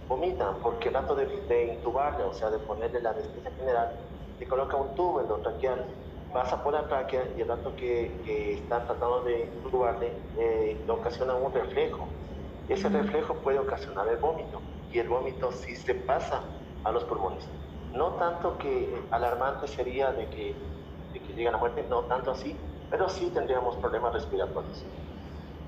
vomitan, 0.08 0.62
porque 0.62 0.90
el 0.90 0.96
acto 0.96 1.16
de, 1.16 1.26
de 1.48 1.64
intubarle, 1.76 2.24
o 2.24 2.34
sea, 2.34 2.50
de 2.50 2.60
ponerle 2.60 3.02
la 3.02 3.12
anestesia 3.12 3.52
general, 3.56 3.90
te 4.38 4.48
coloca 4.48 4.78
un 4.78 4.94
tubo 4.96 5.22
endotraqueal, 5.22 5.90
pasa 6.32 6.62
por 6.64 6.74
la 6.74 6.88
tráquea 6.88 7.32
y 7.38 7.42
el 7.42 7.48
rato 7.48 7.76
que, 7.76 8.22
que 8.26 8.54
están 8.54 8.86
tratando 8.86 9.24
de 9.24 9.62
intubarle, 9.64 10.32
eh, 10.38 10.84
le 10.86 10.92
ocasiona 10.94 11.36
un 11.36 11.54
reflejo. 11.54 12.14
Ese 12.68 12.90
reflejo 12.90 13.42
puede 13.42 13.60
ocasionar 13.60 14.08
el 14.10 14.18
vómito 14.18 14.64
y 14.90 15.00
el 15.00 15.08
vómito 15.08 15.52
sí 15.52 15.76
se 15.76 15.96
pasa 15.96 16.44
a 16.84 16.92
los 16.92 17.06
pulmones. 17.06 17.50
No 17.96 18.10
tanto 18.14 18.58
que 18.58 19.02
alarmante 19.12 19.68
sería 19.68 20.12
de 20.12 20.28
que, 20.28 20.54
de 21.14 21.20
que 21.20 21.34
llegue 21.34 21.48
a 21.48 21.52
la 21.52 21.58
muerte, 21.58 21.86
no 21.90 22.02
tanto 22.02 22.32
así, 22.32 22.56
pero 22.90 23.10
sí 23.10 23.32
tendríamos 23.34 23.76
problemas 23.78 24.14
respiratorios. 24.14 24.84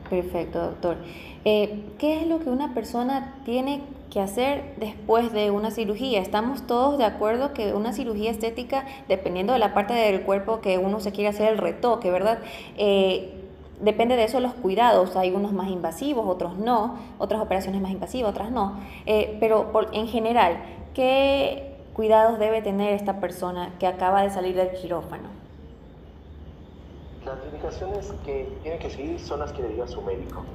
Perfecto, 0.09 0.59
doctor. 0.59 0.97
Eh, 1.45 1.83
¿Qué 1.97 2.21
es 2.21 2.27
lo 2.27 2.39
que 2.39 2.49
una 2.49 2.73
persona 2.73 3.35
tiene 3.45 3.81
que 4.09 4.21
hacer 4.21 4.75
después 4.77 5.33
de 5.33 5.51
una 5.51 5.71
cirugía? 5.71 6.21
Estamos 6.21 6.65
todos 6.65 6.97
de 6.97 7.03
acuerdo 7.05 7.53
que 7.53 7.73
una 7.73 7.93
cirugía 7.93 8.31
estética, 8.31 8.85
dependiendo 9.07 9.53
de 9.53 9.59
la 9.59 9.73
parte 9.73 9.93
del 9.93 10.21
cuerpo 10.21 10.61
que 10.61 10.77
uno 10.77 10.99
se 10.99 11.11
quiere 11.11 11.29
hacer 11.29 11.51
el 11.51 11.57
retoque, 11.57 12.09
¿verdad? 12.09 12.39
Eh, 12.77 13.33
depende 13.81 14.15
de 14.15 14.23
eso 14.23 14.39
los 14.39 14.53
cuidados. 14.53 15.15
Hay 15.17 15.31
unos 15.31 15.51
más 15.51 15.69
invasivos, 15.69 16.25
otros 16.25 16.57
no. 16.57 16.97
Otras 17.17 17.41
operaciones 17.41 17.81
más 17.81 17.91
invasivas, 17.91 18.31
otras 18.31 18.51
no. 18.51 18.79
Eh, 19.05 19.37
pero 19.39 19.71
en 19.91 20.07
general, 20.07 20.63
¿qué 20.93 21.66
cuidados 21.97 22.37
debe 22.37 22.61
tener 22.61 22.93
esta 22.93 23.19
persona 23.19 23.73
que 23.79 23.87
acaba 23.87 24.21
de 24.21 24.29
salir 24.29 24.55
del 24.55 24.69
quirófano? 24.69 25.29
Las 27.25 27.43
indicaciones 27.43 28.13
que 28.23 28.55
tiene 28.61 28.77
que 28.77 28.91
seguir 28.91 29.19
son 29.19 29.39
las 29.39 29.51
que 29.51 29.63
le 29.63 29.69
diga 29.69 29.87
su 29.87 30.03
médico. 30.03 30.45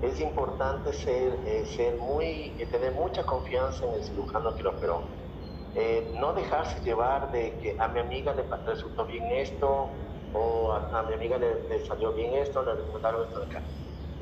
Es 0.00 0.18
importante 0.22 0.94
ser, 0.94 1.38
eh, 1.44 1.66
ser 1.66 1.98
muy, 1.98 2.54
eh, 2.58 2.66
tener 2.72 2.92
mucha 2.92 3.24
confianza 3.24 3.84
en 3.84 3.92
el 3.92 4.04
cirujano 4.04 4.56
que 4.56 4.62
lo 4.62 4.70
operó. 4.70 5.02
Eh, 5.74 6.14
no 6.18 6.32
dejarse 6.32 6.82
llevar 6.82 7.30
de 7.30 7.52
que 7.60 7.76
a 7.78 7.88
mi 7.88 8.00
amiga 8.00 8.32
le 8.34 8.44
resultó 8.64 9.04
bien 9.04 9.24
esto 9.26 9.88
o 10.32 10.72
a, 10.72 10.98
a 10.98 11.02
mi 11.02 11.12
amiga 11.12 11.36
le, 11.36 11.68
le 11.68 11.86
salió 11.86 12.12
bien 12.14 12.32
esto, 12.32 12.62
le 12.62 12.74
recomendaron 12.74 13.24
esto 13.24 13.40
de 13.40 13.46
acá. 13.46 13.62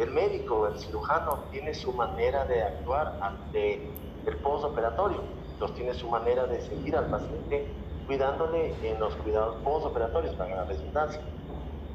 El 0.01 0.11
médico, 0.11 0.67
el 0.67 0.77
cirujano, 0.81 1.39
tiene 1.53 1.73
su 1.73 1.93
manera 1.93 2.45
de 2.47 2.65
actuar 2.65 3.17
ante 3.21 3.75
el 4.27 4.37
postoperatorio. 4.39 5.44
Entonces 5.55 5.77
tiene 5.77 5.95
su 5.95 6.09
manera 6.09 6.47
de 6.47 6.61
seguir 6.61 6.97
al 6.97 7.07
paciente 7.07 7.67
cuidándole 8.07 8.75
en 8.83 9.01
los 9.01 9.15
cuidados 9.17 9.57
postoperatorios, 9.63 10.35
para 10.35 10.55
la 10.57 10.65
redundancia. 10.65 11.23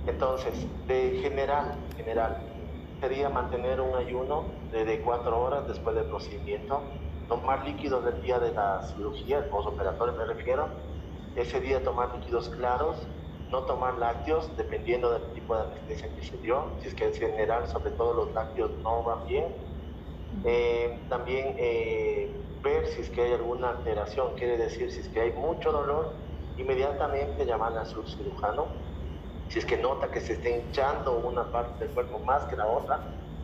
Entonces, 0.08 0.54
de 0.88 1.20
general, 1.22 1.75
general, 1.96 2.38
sería 3.00 3.30
mantener 3.30 3.80
un 3.80 3.96
ayuno 3.96 4.46
de, 4.72 4.86
de 4.86 5.01
cuatro 5.01 5.39
horas 5.39 5.68
después 5.68 5.96
del 5.96 6.06
procedimiento, 6.06 6.82
tomar 7.28 7.63
líquidos 7.66 8.04
del 8.06 8.22
día 8.22 8.39
de 8.39 8.51
la 8.51 8.82
cirugía, 8.82 9.38
el 9.38 9.46
postoperatorio 9.46 10.16
me 10.16 10.25
refiero, 10.25 10.68
ese 11.36 11.60
día 11.60 11.84
tomar 11.84 12.16
líquidos 12.16 12.50
claros, 12.50 13.08
no 13.51 13.63
tomar 13.63 13.98
lácteos 13.98 14.56
dependiendo 14.58 15.12
del 15.12 15.32
tipo 15.34 15.56
de 15.56 15.63
anestesia 15.63 16.13
que 16.16 16.24
se 16.24 16.38
dio, 16.38 16.72
si 16.82 16.88
es 16.88 16.96
que 16.96 17.06
en 17.06 17.13
general 17.13 17.68
sobre 17.68 17.92
todo 17.92 18.13
los 18.13 18.34
lácteos 18.34 18.72
no 18.84 19.04
van 19.04 19.25
bien. 19.28 19.46
Eh, 20.44 21.06
también 21.10 21.56
eh, 21.58 22.32
ver 22.62 22.88
si 22.88 23.01
es 23.01 23.10
que 23.10 23.22
hay 23.22 23.34
alguna 23.34 23.70
alteración, 23.70 24.36
quiere 24.36 24.58
decir 24.58 24.92
si 24.92 25.00
es 25.00 25.08
que 25.10 25.22
hay 25.22 25.32
mucho 25.34 25.72
dolor, 25.72 26.13
inmediatamente 26.58 27.46
llamar 27.46 27.78
a 27.78 27.86
su 27.86 28.04
cirujano. 28.04 28.68
Si 29.50 29.60
es 29.60 29.66
que 29.66 29.78
nota 29.78 30.12
que 30.12 30.20
se 30.20 30.34
está 30.34 30.50
hinchando 30.50 31.18
una 31.20 31.44
parte 31.51 31.86
del 31.86 31.94
cuerpo 31.94 32.20
más 32.20 32.44
que 32.46 32.56
la 32.56 32.68
otra, 32.68 33.00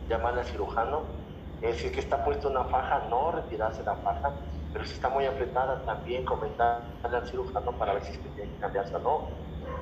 llamar 0.08 0.38
al 0.38 0.44
cirujano. 0.44 1.02
Eh, 1.62 1.72
si 1.72 1.86
es 1.86 1.92
que 1.92 2.00
está 2.00 2.24
puesta 2.24 2.48
una 2.48 2.64
faja, 2.64 3.06
no 3.08 3.32
retirarse 3.32 3.82
la 3.82 3.96
faja, 3.96 4.32
pero 4.72 4.84
si 4.84 4.92
está 4.92 5.08
muy 5.08 5.24
apretada, 5.24 5.82
también 5.86 6.24
comentarle 6.24 6.84
al 7.02 7.26
cirujano 7.26 7.72
para 7.72 7.94
ver 7.94 8.04
si 8.04 8.12
es 8.12 8.18
que 8.18 8.28
tiene 8.30 8.52
que 8.52 8.58
cambiarse 8.58 8.94
o 8.96 8.98
no. 8.98 9.28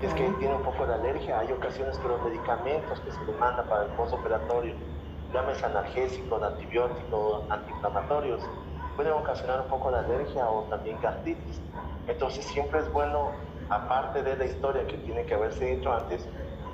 Si 0.00 0.06
es 0.06 0.14
que 0.14 0.22
tiene 0.38 0.54
un 0.54 0.62
poco 0.62 0.86
de 0.86 0.94
alergia, 0.94 1.40
hay 1.40 1.52
ocasiones 1.52 1.98
que 1.98 2.08
los 2.08 2.22
medicamentos 2.22 3.00
que 3.00 3.10
se 3.10 3.24
le 3.24 3.32
manda 3.32 3.64
para 3.64 3.84
el 3.84 3.90
postoperatorio, 3.90 4.74
llámese 5.32 5.66
analgésicos, 5.66 6.42
antibióticos, 6.42 7.50
antiinflamatorios, 7.50 8.40
pueden 8.96 9.12
ocasionar 9.12 9.62
un 9.62 9.68
poco 9.68 9.90
de 9.90 9.98
alergia 9.98 10.48
o 10.48 10.62
también 10.64 10.98
gastritis. 11.00 11.60
Entonces 12.06 12.44
siempre 12.44 12.80
es 12.80 12.92
bueno, 12.92 13.30
aparte 13.70 14.22
de 14.22 14.36
la 14.36 14.44
historia 14.44 14.86
que 14.86 14.98
tiene 14.98 15.24
que 15.24 15.34
haberse 15.34 15.72
hecho 15.72 15.92
antes, 15.92 16.28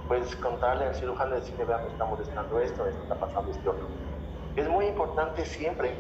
pues 0.08 0.34
contarle 0.36 0.86
al 0.86 0.94
cirujano 0.94 1.36
y 1.36 1.40
decirle, 1.40 1.64
vean, 1.64 1.84
me 1.84 1.92
está 1.92 2.04
molestando 2.04 2.58
esto, 2.60 2.86
esto 2.86 3.02
está 3.02 3.14
pasando 3.14 3.50
esto. 3.50 3.74
Es 4.56 4.68
muy 4.68 4.86
importante 4.86 5.44
siempre 5.44 5.94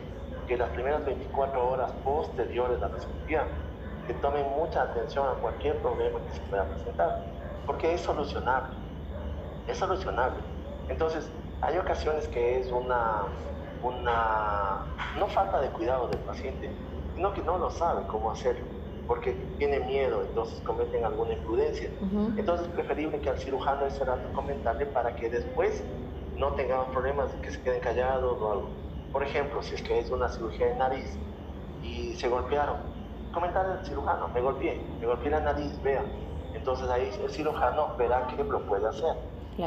que 0.48 0.56
las 0.56 0.68
primeras 0.70 1.04
24 1.04 1.68
horas 1.70 1.92
posteriores 2.04 2.82
a 2.82 2.88
la 2.88 2.98
cirugía 2.98 3.46
que 4.06 4.14
tomen 4.14 4.44
mucha 4.56 4.82
atención 4.82 5.28
a 5.28 5.40
cualquier 5.40 5.76
problema 5.78 6.18
que 6.26 6.34
se 6.34 6.40
pueda 6.42 6.64
presentar, 6.64 7.24
porque 7.66 7.94
es 7.94 8.00
solucionable, 8.00 8.74
es 9.68 9.78
solucionable. 9.78 10.40
Entonces, 10.88 11.30
hay 11.60 11.78
ocasiones 11.78 12.26
que 12.28 12.58
es 12.58 12.72
una, 12.72 13.26
una 13.82 14.84
no 15.18 15.26
falta 15.28 15.60
de 15.60 15.68
cuidado 15.70 16.08
del 16.08 16.20
paciente, 16.20 16.70
sino 17.14 17.32
que 17.32 17.42
no 17.42 17.58
lo 17.58 17.70
sabe 17.70 18.06
cómo 18.06 18.30
hacerlo 18.30 18.64
porque 19.10 19.32
tiene 19.58 19.80
miedo, 19.80 20.22
entonces 20.22 20.60
cometen 20.60 21.04
alguna 21.04 21.32
imprudencia. 21.32 21.90
Entonces 22.36 22.68
es 22.68 22.72
preferible 22.74 23.18
que 23.18 23.28
al 23.28 23.38
cirujano 23.40 23.84
ese 23.86 24.04
rato 24.04 24.22
comentarle 24.32 24.86
para 24.86 25.16
que 25.16 25.28
después 25.28 25.82
no 26.36 26.52
tengan 26.52 26.84
problemas 26.92 27.32
de 27.32 27.40
que 27.40 27.50
se 27.50 27.60
queden 27.60 27.80
callados 27.80 28.40
o 28.40 28.52
algo. 28.52 28.68
Por 29.12 29.24
ejemplo, 29.24 29.64
si 29.64 29.74
es 29.74 29.82
que 29.82 29.98
es 29.98 30.10
una 30.12 30.28
cirugía 30.28 30.68
de 30.68 30.76
nariz 30.76 31.18
y 31.82 32.14
se 32.14 32.28
golpearon, 32.28 32.76
comentarle 33.34 33.80
al 33.80 33.84
cirujano, 33.84 34.28
me 34.28 34.40
golpeé, 34.42 34.80
me 35.00 35.06
golpeé 35.06 35.30
la 35.30 35.40
nariz, 35.40 35.82
vea. 35.82 36.04
Entonces 36.54 36.88
ahí 36.88 37.10
el 37.20 37.30
cirujano 37.30 37.96
verá 37.98 38.28
qué 38.28 38.44
lo 38.44 38.60
puede 38.66 38.86
hacer. 38.86 39.16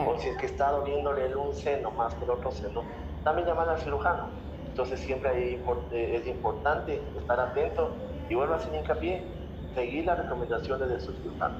O 0.07 0.17
si 0.19 0.29
es 0.29 0.37
que 0.37 0.45
está 0.45 0.71
doliéndole 0.71 1.35
un 1.35 1.53
seno 1.53 1.91
más 1.91 2.15
que 2.15 2.23
el 2.23 2.31
otro 2.31 2.49
seno, 2.49 2.81
también 3.23 3.47
llamar 3.47 3.69
al 3.69 3.79
cirujano. 3.79 4.27
Entonces 4.67 4.99
siempre 4.99 5.29
ahí 5.29 5.61
eh, 5.91 6.19
es 6.21 6.27
importante 6.27 7.01
estar 7.17 7.39
atento 7.39 7.91
y 8.29 8.35
vuelvo 8.35 8.53
a 8.53 8.57
hacer 8.57 8.73
hincapié, 8.73 9.23
seguir 9.75 10.05
las 10.05 10.17
recomendaciones 10.17 10.89
de 10.89 10.99
sus 10.99 11.15
cirujano. 11.21 11.55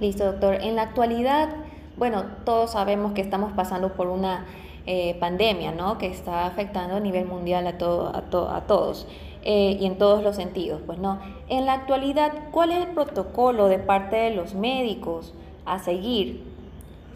Listo, 0.00 0.24
doctor. 0.24 0.54
En 0.54 0.76
la 0.76 0.82
actualidad, 0.82 1.50
bueno, 1.96 2.24
todos 2.44 2.72
sabemos 2.72 3.12
que 3.12 3.20
estamos 3.20 3.52
pasando 3.52 3.92
por 3.92 4.06
una 4.08 4.46
eh, 4.86 5.14
pandemia, 5.20 5.72
¿no? 5.72 5.98
Que 5.98 6.06
está 6.06 6.46
afectando 6.46 6.96
a 6.96 7.00
nivel 7.00 7.26
mundial 7.26 7.66
a, 7.66 7.76
todo, 7.76 8.08
a, 8.08 8.56
a 8.56 8.60
todos. 8.62 9.06
Eh, 9.42 9.78
y 9.80 9.86
en 9.86 9.96
todos 9.96 10.22
los 10.22 10.36
sentidos, 10.36 10.82
pues 10.84 10.98
no. 10.98 11.18
En 11.48 11.64
la 11.64 11.72
actualidad, 11.72 12.32
¿cuál 12.50 12.72
es 12.72 12.86
el 12.86 12.92
protocolo 12.92 13.68
de 13.68 13.78
parte 13.78 14.16
de 14.16 14.30
los 14.34 14.54
médicos 14.54 15.34
a 15.64 15.78
seguir? 15.78 16.44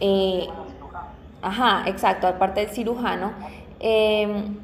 Eh, 0.00 0.46
ajá, 1.44 1.84
exacto, 1.86 2.26
aparte 2.26 2.60
del 2.60 2.70
cirujano, 2.70 3.32
em, 3.78 4.56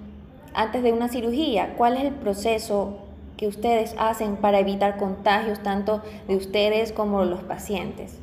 antes 0.54 0.82
de 0.82 0.92
una 0.92 1.08
cirugía, 1.08 1.74
¿cuál 1.76 1.96
es 1.98 2.04
el 2.04 2.14
proceso 2.14 2.98
que 3.36 3.46
ustedes 3.46 3.94
hacen 3.98 4.36
para 4.36 4.58
evitar 4.58 4.96
contagios 4.96 5.62
tanto 5.62 6.02
de 6.26 6.36
ustedes 6.36 6.92
como 6.92 7.20
de 7.20 7.30
los 7.30 7.42
pacientes? 7.42 8.18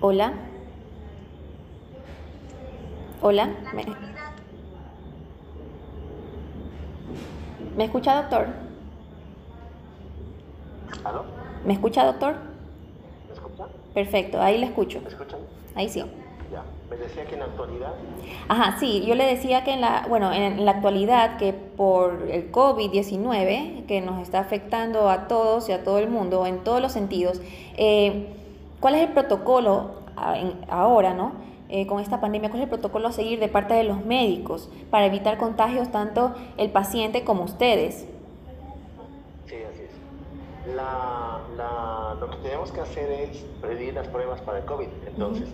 Hola. 0.00 0.32
Hola. 3.20 3.50
¿Me, 7.76 7.84
escucha, 7.84 8.16
doctor? 8.22 8.48
¿Me 11.64 11.72
escucha, 11.74 12.04
doctor? 12.04 12.51
Perfecto, 13.94 14.40
ahí 14.40 14.58
le 14.58 14.66
escucho. 14.66 15.00
¿Me 15.00 15.08
escuchan? 15.08 15.40
Ahí 15.74 15.88
sí. 15.88 16.00
Ya, 16.52 16.62
me 16.90 16.96
decía 16.96 17.24
que 17.24 17.34
en 17.34 17.40
la 17.40 17.46
actualidad... 17.46 17.92
Ajá, 18.48 18.78
sí, 18.78 19.04
yo 19.06 19.14
le 19.14 19.26
decía 19.26 19.64
que 19.64 19.72
en 19.72 19.80
la, 19.80 20.06
bueno, 20.08 20.32
en 20.32 20.64
la 20.64 20.72
actualidad 20.72 21.36
que 21.38 21.52
por 21.52 22.28
el 22.30 22.52
COVID-19, 22.52 23.86
que 23.86 24.00
nos 24.00 24.20
está 24.20 24.40
afectando 24.40 25.08
a 25.08 25.28
todos 25.28 25.68
y 25.68 25.72
a 25.72 25.82
todo 25.84 25.98
el 25.98 26.08
mundo 26.08 26.46
en 26.46 26.62
todos 26.64 26.80
los 26.82 26.92
sentidos, 26.92 27.40
eh, 27.76 28.26
¿cuál 28.80 28.96
es 28.96 29.02
el 29.02 29.08
protocolo 29.08 30.02
ahora, 30.68 31.14
¿no? 31.14 31.32
Eh, 31.70 31.86
con 31.86 32.00
esta 32.00 32.20
pandemia, 32.20 32.50
¿cuál 32.50 32.60
es 32.60 32.64
el 32.64 32.68
protocolo 32.68 33.08
a 33.08 33.12
seguir 33.12 33.40
de 33.40 33.48
parte 33.48 33.72
de 33.72 33.84
los 33.84 34.04
médicos 34.04 34.68
para 34.90 35.06
evitar 35.06 35.38
contagios 35.38 35.90
tanto 35.90 36.34
el 36.58 36.70
paciente 36.70 37.24
como 37.24 37.44
ustedes? 37.44 38.06
Así 40.78 41.52
es. 41.52 42.20
lo 42.20 42.30
que 42.30 42.36
tenemos 42.38 42.72
que 42.72 42.80
hacer 42.80 43.10
es 43.10 43.38
predir 43.60 43.94
las 43.94 44.08
pruebas 44.08 44.40
para 44.42 44.58
el 44.58 44.64
COVID. 44.64 44.88
Entonces, 45.06 45.48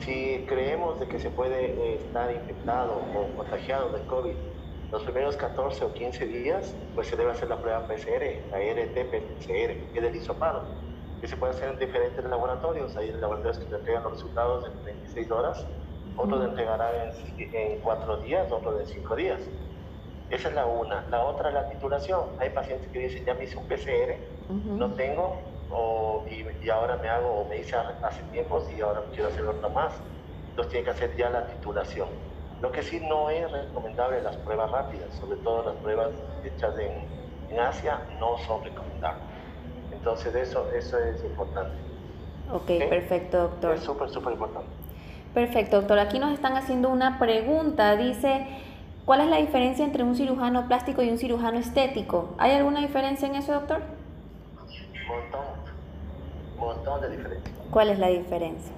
si 0.00 0.44
creemos 0.48 0.98
de 1.00 1.08
que 1.08 1.18
se 1.18 1.30
puede 1.30 1.72
eh, 1.72 1.94
estar 1.96 2.32
infectado 2.32 3.00
o 3.14 3.36
contagiado 3.36 3.90
de 3.90 4.00
COVID 4.06 4.34
los 4.92 5.02
primeros 5.04 5.36
14 5.36 5.84
o 5.84 5.92
15 5.92 6.26
días, 6.26 6.74
pues 6.94 7.06
se 7.06 7.16
debe 7.16 7.30
hacer 7.30 7.48
la 7.48 7.60
prueba 7.60 7.86
PCR, 7.86 8.50
la 8.50 8.58
RT-PCR, 8.58 9.92
que 9.92 9.98
es 9.98 10.04
el 10.04 10.16
hisopado 10.16 10.64
que 11.20 11.28
se 11.28 11.36
puede 11.36 11.52
hacer 11.52 11.68
en 11.68 11.78
diferentes 11.78 12.24
laboratorios. 12.24 12.96
Hay 12.96 13.12
laboratorios 13.12 13.58
que 13.58 13.66
te 13.66 13.76
entregan 13.76 14.02
los 14.04 14.12
resultados 14.12 14.66
en 14.66 14.84
26 14.84 15.30
horas, 15.30 15.66
otros 16.16 16.40
te 16.40 16.46
entregarán 16.46 16.94
en, 17.38 17.54
en 17.54 17.80
4 17.80 18.16
días, 18.22 18.50
otros 18.50 18.80
en 18.80 18.86
5 18.86 19.16
días. 19.16 19.40
Esa 20.30 20.48
es 20.48 20.54
la 20.54 20.66
una. 20.66 21.04
La 21.10 21.24
otra 21.24 21.48
es 21.48 21.54
la 21.54 21.68
titulación. 21.68 22.20
Hay 22.38 22.50
pacientes 22.50 22.88
que 22.92 22.98
dicen, 23.00 23.24
ya 23.24 23.34
me 23.34 23.44
hice 23.44 23.56
un 23.56 23.66
PCR, 23.66 24.16
no 24.48 24.92
tengo, 24.94 25.36
o, 25.70 26.24
y, 26.28 26.68
ahora 26.68 26.96
me 26.96 27.08
hago, 27.08 27.40
o 27.40 27.48
me 27.48 27.58
hice 27.58 27.76
hace 27.76 28.22
tiempo 28.32 28.62
y 28.76 28.80
ahora 28.80 29.02
quiero 29.12 29.28
hacer 29.28 29.44
otra 29.46 29.68
más. 29.68 29.92
Entonces 30.50 30.72
tiene 30.72 30.84
que 30.84 30.90
hacer 30.90 31.16
ya 31.16 31.30
la 31.30 31.46
titulación. 31.46 32.08
Lo 32.60 32.70
que 32.70 32.82
sí 32.82 33.00
no 33.00 33.30
es 33.30 33.50
recomendable 33.50 34.22
las 34.22 34.36
pruebas 34.38 34.70
rápidas, 34.70 35.14
sobre 35.14 35.36
todo 35.38 35.64
las 35.64 35.76
pruebas 35.76 36.10
hechas 36.44 36.78
en, 36.78 36.92
en 37.50 37.60
Asia, 37.60 38.00
no 38.18 38.36
son 38.38 38.62
recomendables. 38.64 39.22
Entonces 39.92 40.34
eso, 40.34 40.70
eso 40.72 40.98
es 40.98 41.24
importante. 41.24 41.74
Ok, 42.52 42.66
perfecto, 42.88 43.38
doctor. 43.38 43.74
Es 43.74 43.82
súper, 43.82 44.10
súper 44.10 44.32
importante. 44.32 44.68
Perfecto, 45.34 45.76
doctor. 45.76 45.98
Aquí 45.98 46.18
nos 46.18 46.32
están 46.32 46.56
haciendo 46.56 46.88
una 46.88 47.18
pregunta. 47.18 47.96
Dice, 47.96 48.46
¿cuál 49.10 49.22
es 49.22 49.28
la 49.28 49.38
diferencia 49.38 49.84
entre 49.84 50.04
un 50.04 50.14
cirujano 50.14 50.68
plástico 50.68 51.02
y 51.02 51.10
un 51.10 51.18
cirujano 51.18 51.58
estético? 51.58 52.32
¿Hay 52.38 52.52
alguna 52.52 52.80
diferencia 52.80 53.26
en 53.26 53.34
eso, 53.34 53.52
doctor? 53.52 53.82
Montón, 55.08 55.46
montón 56.56 57.00
de 57.00 57.16
diferencia. 57.16 57.52
¿Cuál 57.72 57.90
es 57.90 57.98
la 57.98 58.06
diferencia? 58.06 58.72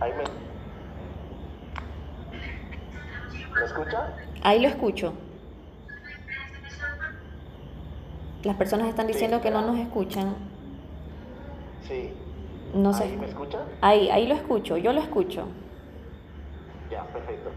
Ahí 0.00 0.12
me... 0.12 0.24
¿Me 3.60 3.66
escucha? 3.66 4.14
Ahí 4.42 4.60
lo 4.60 4.68
escucho. 4.68 5.12
Las 8.42 8.56
personas 8.56 8.88
están 8.88 9.06
diciendo 9.06 9.42
que 9.42 9.50
no 9.50 9.60
nos 9.60 9.78
escuchan. 9.78 10.34
Sí. 11.86 12.14
No 12.72 12.94
sé. 12.94 13.04
¿Ahí 13.04 13.18
me 13.18 13.26
escuchan? 13.26 13.60
Ahí, 13.82 14.08
ahí 14.08 14.26
lo 14.26 14.34
escucho, 14.34 14.78
yo 14.78 14.94
lo 14.94 15.02
escucho. 15.02 15.46
Ya, 16.90 17.04
perfecto. 17.04 17.50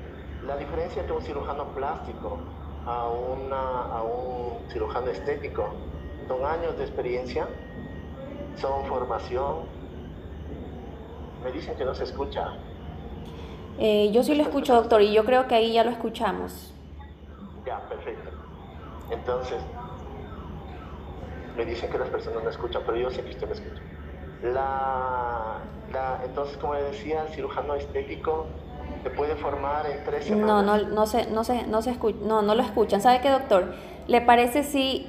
La 0.51 0.57
diferencia 0.57 0.99
entre 0.99 1.15
un 1.15 1.21
cirujano 1.21 1.63
plástico 1.67 2.37
a, 2.85 3.07
una, 3.07 3.83
a 3.83 4.03
un 4.03 4.69
cirujano 4.69 5.07
estético 5.07 5.63
son 6.27 6.45
años 6.45 6.77
de 6.77 6.83
experiencia, 6.83 7.47
son 8.57 8.83
formación. 8.83 9.59
Me 11.41 11.53
dicen 11.53 11.77
que 11.77 11.85
no 11.85 11.95
se 11.95 12.03
escucha. 12.03 12.51
Eh, 13.79 14.11
yo 14.11 14.23
sí 14.23 14.35
lo 14.35 14.43
escucho, 14.43 14.75
doctor, 14.75 15.01
y 15.01 15.13
yo 15.13 15.23
creo 15.23 15.47
que 15.47 15.55
ahí 15.55 15.71
ya 15.71 15.85
lo 15.85 15.91
escuchamos. 15.91 16.73
Ya, 17.65 17.79
perfecto. 17.87 18.29
Entonces, 19.09 19.63
me 21.55 21.63
dicen 21.63 21.89
que 21.89 21.97
las 21.97 22.09
personas 22.09 22.43
no 22.43 22.49
escuchan, 22.49 22.83
pero 22.85 22.97
yo 22.97 23.09
sé 23.09 23.23
que 23.23 23.29
usted 23.29 23.47
me 23.47 23.53
escucha. 23.53 23.81
La, 24.43 25.61
entonces, 26.25 26.57
como 26.57 26.73
le 26.73 26.83
decía, 26.83 27.21
el 27.23 27.29
cirujano 27.29 27.75
estético 27.75 28.47
se 29.03 29.09
puede 29.09 29.35
formar 29.35 29.85
en 29.85 30.03
tres 30.03 30.25
semanas. 30.25 30.47
No, 30.47 30.61
no, 30.61 30.89
no 30.89 31.05
se, 31.05 31.27
no 31.31 31.43
se, 31.43 31.65
no 31.67 31.81
se 31.81 31.91
escucha, 31.91 32.17
no, 32.23 32.41
no 32.41 32.55
lo 32.55 32.61
escuchan. 32.63 33.01
¿Sabe 33.01 33.21
qué, 33.21 33.29
doctor? 33.29 33.73
¿le 34.07 34.21
parece 34.21 34.63
si 34.63 35.07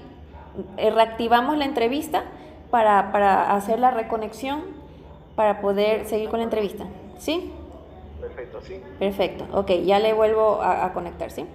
eh, 0.77 0.91
reactivamos 0.91 1.57
la 1.57 1.65
entrevista 1.65 2.25
para, 2.71 3.11
para 3.11 3.55
hacer 3.55 3.79
la 3.79 3.91
reconexión 3.91 4.61
para 5.35 5.61
poder 5.61 6.07
seguir 6.07 6.29
con 6.29 6.39
la 6.39 6.45
entrevista? 6.45 6.85
¿Sí? 7.19 7.53
Perfecto, 8.21 8.61
sí. 8.63 8.81
Perfecto, 8.99 9.47
ok, 9.53 9.71
ya 9.85 9.99
le 9.99 10.13
vuelvo 10.13 10.63
a, 10.63 10.85
a 10.85 10.93
conectar, 10.93 11.31
¿sí? 11.31 11.47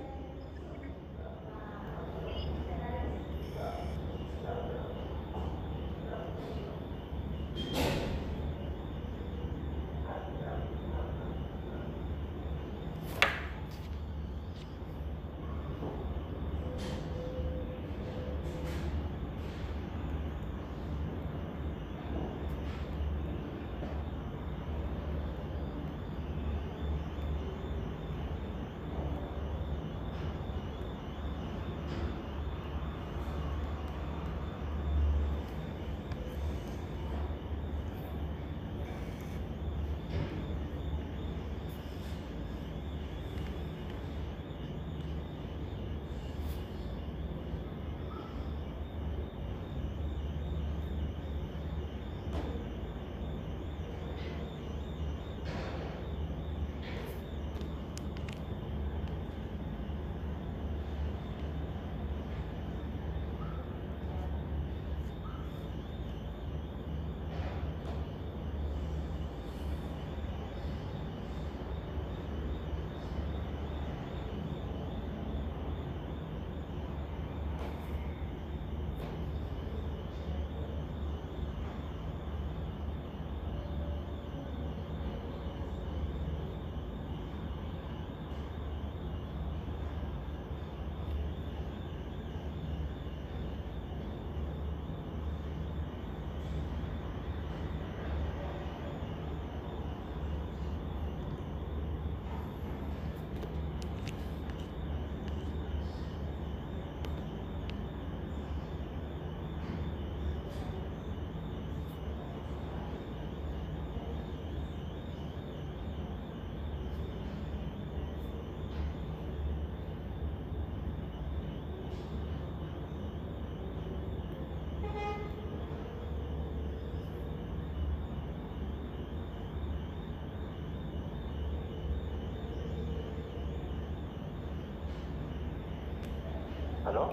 ¿Aló? 136.87 137.09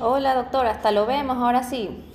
Hola 0.00 0.34
doctor, 0.34 0.66
hasta 0.66 0.90
lo 0.90 1.04
vemos, 1.04 1.36
ahora 1.36 1.62
sí. 1.62 2.02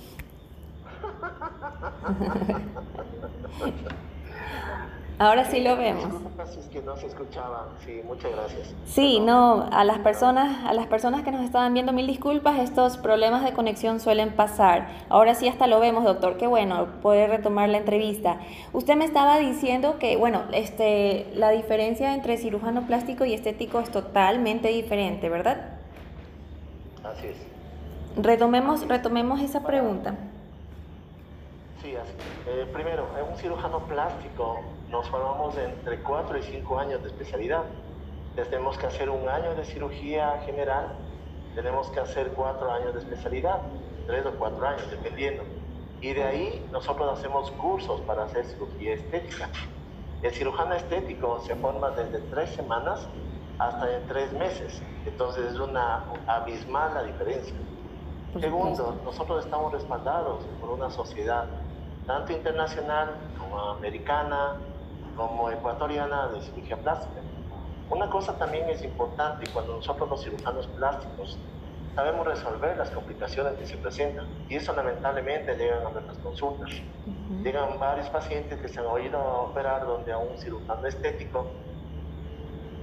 Ahora 5.20 5.44
sí 5.44 5.60
lo 5.60 5.76
vemos. 5.76 6.06
Es 6.58 6.66
que 6.68 6.80
no 6.80 6.96
se 6.96 7.08
escuchaba. 7.08 7.68
Sí, 7.84 8.00
muchas 8.06 8.32
gracias. 8.32 8.74
Sí, 8.86 9.20
no, 9.20 9.68
a 9.70 9.84
las 9.84 9.98
personas, 9.98 10.64
a 10.64 10.72
las 10.72 10.86
personas 10.86 11.22
que 11.22 11.30
nos 11.30 11.44
estaban 11.44 11.74
viendo, 11.74 11.92
mil 11.92 12.06
disculpas, 12.06 12.58
estos 12.58 12.96
problemas 12.96 13.44
de 13.44 13.52
conexión 13.52 14.00
suelen 14.00 14.34
pasar. 14.34 14.88
Ahora 15.10 15.34
sí 15.34 15.46
hasta 15.46 15.66
lo 15.66 15.78
vemos, 15.78 16.04
doctor. 16.04 16.38
Qué 16.38 16.46
bueno 16.46 16.86
poder 17.02 17.28
retomar 17.28 17.68
la 17.68 17.76
entrevista. 17.76 18.38
Usted 18.72 18.96
me 18.96 19.04
estaba 19.04 19.38
diciendo 19.38 19.98
que, 19.98 20.16
bueno, 20.16 20.44
este, 20.52 21.30
la 21.34 21.50
diferencia 21.50 22.14
entre 22.14 22.38
cirujano 22.38 22.86
plástico 22.86 23.26
y 23.26 23.34
estético 23.34 23.78
es 23.80 23.90
totalmente 23.90 24.68
diferente, 24.68 25.28
¿verdad? 25.28 25.79
Así 27.04 27.28
es. 27.28 27.36
Retomemos, 28.16 28.86
retomemos 28.86 29.40
esa 29.40 29.62
pregunta. 29.62 30.14
Sí, 31.80 31.94
así. 31.96 32.12
Eh, 32.46 32.66
primero, 32.72 33.06
en 33.18 33.32
un 33.32 33.38
cirujano 33.38 33.80
plástico 33.80 34.60
nos 34.90 35.08
formamos 35.08 35.56
entre 35.56 36.00
4 36.02 36.38
y 36.38 36.42
5 36.42 36.78
años 36.78 37.02
de 37.02 37.08
especialidad. 37.08 37.62
Tenemos 38.34 38.76
que 38.78 38.86
hacer 38.86 39.10
un 39.10 39.28
año 39.28 39.54
de 39.54 39.64
cirugía 39.64 40.42
general, 40.46 40.94
tenemos 41.54 41.88
que 41.90 42.00
hacer 42.00 42.32
4 42.32 42.72
años 42.72 42.94
de 42.94 43.00
especialidad, 43.00 43.60
3 44.06 44.26
o 44.26 44.32
4 44.38 44.68
años, 44.68 44.90
dependiendo. 44.90 45.42
Y 46.00 46.12
de 46.12 46.24
ahí 46.24 46.66
nosotros 46.72 47.18
hacemos 47.18 47.50
cursos 47.52 48.00
para 48.02 48.24
hacer 48.24 48.44
cirugía 48.46 48.94
estética. 48.94 49.48
El 50.22 50.32
cirujano 50.32 50.74
estético 50.74 51.40
se 51.40 51.54
forma 51.56 51.90
desde 51.90 52.18
3 52.18 52.50
semanas 52.50 53.06
hasta 53.60 53.94
en 53.94 54.06
3 54.08 54.32
meses. 54.32 54.82
Entonces 55.04 55.52
es 55.52 55.60
una 55.60 56.04
abismal 56.26 56.94
la 56.94 57.02
diferencia. 57.02 57.54
Segundo, 58.40 58.96
nosotros 59.04 59.44
estamos 59.44 59.72
respaldados 59.72 60.44
por 60.60 60.70
una 60.70 60.90
sociedad 60.90 61.46
tanto 62.06 62.32
internacional 62.32 63.10
como 63.38 63.60
americana, 63.60 64.56
como 65.16 65.50
ecuatoriana 65.50 66.28
de 66.28 66.40
cirugía 66.40 66.76
plástica. 66.78 67.20
Una 67.90 68.08
cosa 68.08 68.38
también 68.38 68.68
es 68.68 68.82
importante 68.82 69.50
cuando 69.52 69.76
nosotros 69.76 70.08
los 70.08 70.22
cirujanos 70.22 70.66
plásticos 70.68 71.38
sabemos 71.94 72.26
resolver 72.26 72.76
las 72.76 72.90
complicaciones 72.90 73.54
que 73.54 73.66
se 73.66 73.76
presentan 73.76 74.26
y 74.48 74.54
eso 74.54 74.72
lamentablemente 74.74 75.56
llegan 75.56 75.86
a 75.86 75.90
nuestras 75.90 76.16
consultas. 76.18 76.70
Llegan 77.42 77.78
varios 77.78 78.08
pacientes 78.08 78.58
que 78.60 78.68
se 78.68 78.80
han 78.80 78.86
oído 78.86 79.20
operar 79.42 79.86
donde 79.86 80.12
a 80.12 80.18
un 80.18 80.38
cirujano 80.38 80.86
estético 80.86 81.46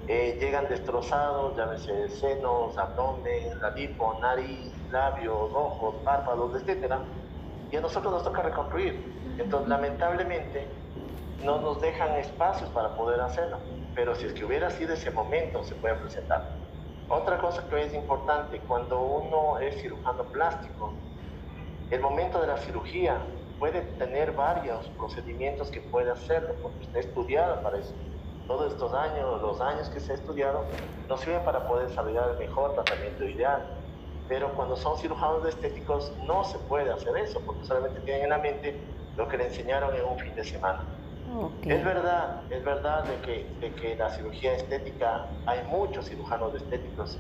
eh, 0.08 0.38
llegan 0.40 0.70
destrozados, 0.70 1.58
llámese 1.58 2.10
senos, 2.10 2.78
abdomen, 2.78 3.60
la 3.60 3.72
lipo, 3.72 4.18
nariz, 4.22 4.74
labios, 4.90 5.52
ojos, 5.54 5.96
párpados, 6.04 6.62
etcétera, 6.62 7.02
y 7.70 7.76
a 7.76 7.82
nosotros 7.82 8.14
nos 8.14 8.24
toca 8.24 8.42
reconstruir. 8.42 9.36
Entonces, 9.38 9.68
lamentablemente, 9.68 10.68
no 11.44 11.60
nos 11.60 11.82
dejan 11.82 12.16
espacios 12.16 12.70
para 12.72 12.96
poder 12.96 13.20
hacerlo, 13.20 13.60
pero 13.96 14.16
si 14.16 14.28
es 14.28 14.34
que 14.34 14.46
hubiera 14.46 14.70
sido 14.70 14.94
ese 14.94 15.12
momento, 15.12 15.64
se 15.64 15.76
puede 15.76 15.96
presentar. 15.96 16.58
Otra 17.10 17.38
cosa 17.38 17.68
que 17.70 17.84
es 17.84 17.94
importante, 17.94 18.60
cuando 18.62 19.02
uno 19.02 19.60
es 19.60 19.82
cirujano 19.82 20.24
plástico, 20.32 20.94
el 21.90 22.02
momento 22.02 22.42
de 22.42 22.48
la 22.48 22.58
cirugía 22.58 23.22
puede 23.60 23.82
tener 23.82 24.34
varios 24.34 24.90
procedimientos 24.92 25.70
que 25.72 25.82
puede 25.82 26.12
hacerlo, 26.12 26.56
porque 26.62 26.86
está 26.86 27.00
estudiado 27.00 27.62
para 27.62 27.80
eso. 27.80 27.96
Todos 28.48 28.72
estos 28.72 28.94
años, 28.94 29.42
los 29.42 29.60
años 29.62 29.90
que 29.90 30.00
se 30.00 30.14
ha 30.14 30.16
estudiado, 30.16 30.66
nos 31.10 31.20
sirven 31.20 31.44
para 31.44 31.68
poder 31.68 31.88
desarrollar 31.90 32.32
el 32.32 32.38
mejor 32.38 32.74
tratamiento 32.74 33.26
ideal. 33.26 33.66
Pero 34.28 34.54
cuando 34.56 34.76
son 34.76 34.98
cirujanos 34.98 35.46
estéticos 35.46 36.14
no 36.26 36.44
se 36.44 36.60
puede 36.60 36.92
hacer 36.92 37.16
eso, 37.18 37.42
porque 37.46 37.66
solamente 37.66 38.02
tienen 38.02 38.24
en 38.24 38.30
la 38.30 38.38
mente 38.38 39.12
lo 39.16 39.28
que 39.28 39.38
le 39.38 39.46
enseñaron 39.48 39.94
en 39.96 40.06
un 40.06 40.18
fin 40.20 40.36
de 40.36 40.44
semana. 40.44 40.86
Es 41.64 41.84
verdad, 41.84 42.44
es 42.50 42.64
verdad 42.64 43.04
de 43.04 43.18
que, 43.22 43.58
de 43.60 43.76
que 43.76 43.96
la 43.98 44.10
cirugía 44.10 44.54
estética, 44.54 45.42
hay 45.46 45.64
muchos 45.68 46.06
cirujanos 46.06 46.56
estéticos, 46.56 47.20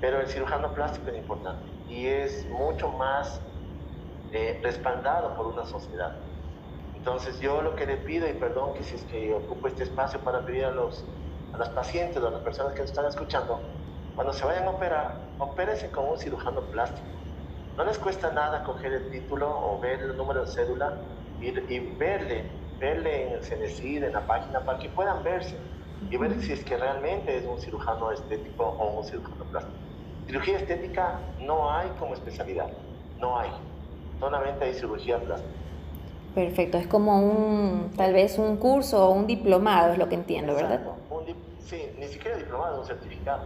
pero 0.00 0.20
el 0.20 0.26
cirujano 0.26 0.72
plástico 0.74 1.08
es 1.10 1.16
importante 1.16 1.70
y 1.86 2.06
es 2.08 2.48
mucho 2.50 2.88
más 2.92 3.40
eh, 4.32 4.60
respaldado 4.62 5.36
por 5.36 5.46
una 5.46 5.64
sociedad. 5.64 6.27
Entonces 7.08 7.40
yo 7.40 7.62
lo 7.62 7.74
que 7.74 7.86
le 7.86 7.96
pido, 7.96 8.28
y 8.28 8.34
perdón 8.34 8.74
que 8.74 8.82
si 8.82 8.96
es 8.96 9.04
que 9.04 9.32
ocupo 9.32 9.66
este 9.66 9.84
espacio 9.84 10.20
para 10.20 10.44
pedir 10.44 10.66
a, 10.66 10.70
los, 10.70 11.06
a 11.54 11.58
las 11.58 11.70
pacientes 11.70 12.22
o 12.22 12.28
a 12.28 12.30
las 12.30 12.42
personas 12.42 12.74
que 12.74 12.82
nos 12.82 12.90
están 12.90 13.06
escuchando, 13.06 13.58
cuando 14.14 14.34
se 14.34 14.44
vayan 14.44 14.64
a 14.64 14.72
operar, 14.72 15.34
opérense 15.38 15.90
con 15.90 16.04
un 16.04 16.18
cirujano 16.18 16.60
plástico. 16.70 17.08
No 17.78 17.84
les 17.84 17.98
cuesta 17.98 18.30
nada 18.30 18.62
coger 18.62 18.92
el 18.92 19.10
título 19.10 19.48
o 19.48 19.80
ver 19.80 20.02
el 20.02 20.18
número 20.18 20.42
de 20.42 20.48
cédula 20.48 21.00
y, 21.40 21.48
y 21.74 21.96
verle, 21.96 22.74
verle 22.78 23.28
en 23.28 23.32
el 23.36 23.42
CNCID, 23.42 24.04
en 24.04 24.12
la 24.12 24.26
página, 24.26 24.62
para 24.66 24.78
que 24.78 24.90
puedan 24.90 25.22
verse 25.24 25.58
y 26.10 26.16
ver 26.18 26.38
si 26.42 26.52
es 26.52 26.62
que 26.62 26.76
realmente 26.76 27.34
es 27.34 27.46
un 27.46 27.58
cirujano 27.58 28.12
estético 28.12 28.64
o 28.66 28.98
un 28.98 29.04
cirujano 29.04 29.46
plástico. 29.46 29.78
Cirugía 30.26 30.58
estética 30.58 31.22
no 31.38 31.72
hay 31.72 31.88
como 31.98 32.12
especialidad, 32.12 32.68
no 33.16 33.38
hay. 33.38 33.50
Solamente 34.20 34.66
hay 34.66 34.74
cirugía 34.74 35.24
plástica. 35.24 35.58
Perfecto, 36.34 36.78
es 36.78 36.86
como 36.86 37.20
un, 37.20 37.90
tal 37.96 38.12
vez 38.12 38.38
un 38.38 38.56
curso 38.56 39.08
o 39.08 39.12
un 39.12 39.26
diplomado, 39.26 39.92
es 39.92 39.98
lo 39.98 40.08
que 40.08 40.14
entiendo, 40.14 40.54
¿verdad? 40.54 40.80
sí, 41.64 41.82
ni 41.98 42.06
siquiera 42.06 42.36
diplomado, 42.36 42.80
un 42.80 42.86
certificado. 42.86 43.42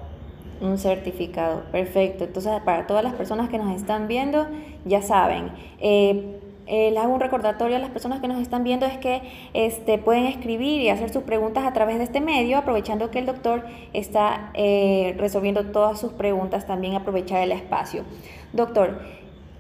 Un 0.61 0.79
certificado, 0.79 1.63
perfecto. 1.73 2.25
Entonces, 2.25 2.53
para 2.65 2.87
todas 2.87 3.03
las 3.03 3.15
personas 3.15 3.49
que 3.49 3.59
nos 3.59 3.75
están 3.75 4.07
viendo, 4.07 4.47
ya 4.85 5.03
saben, 5.03 5.51
eh, 5.81 6.39
eh, 6.67 6.91
les 6.93 7.03
hago 7.03 7.15
un 7.15 7.21
recordatorio 7.21 7.77
a 7.77 7.81
las 7.81 7.91
personas 7.91 8.21
que 8.21 8.29
nos 8.29 8.41
están 8.41 8.63
viendo 8.63 8.87
es 8.87 8.97
que 8.97 9.23
este, 9.53 9.99
pueden 9.99 10.27
escribir 10.27 10.81
y 10.81 10.91
hacer 10.91 11.13
sus 11.13 11.25
preguntas 11.25 11.65
a 11.65 11.73
través 11.73 11.99
de 11.99 12.05
este 12.05 12.21
medio, 12.21 12.57
aprovechando 12.57 13.11
que 13.11 13.19
el 13.19 13.27
doctor 13.27 13.65
está 13.93 14.51
eh, 14.55 15.15
resolviendo 15.19 15.67
todas 15.67 15.99
sus 15.99 16.13
preguntas, 16.13 16.67
también 16.67 16.95
aprovechar 16.95 17.43
el 17.43 17.53
espacio. 17.53 18.05
Doctor, 18.53 19.01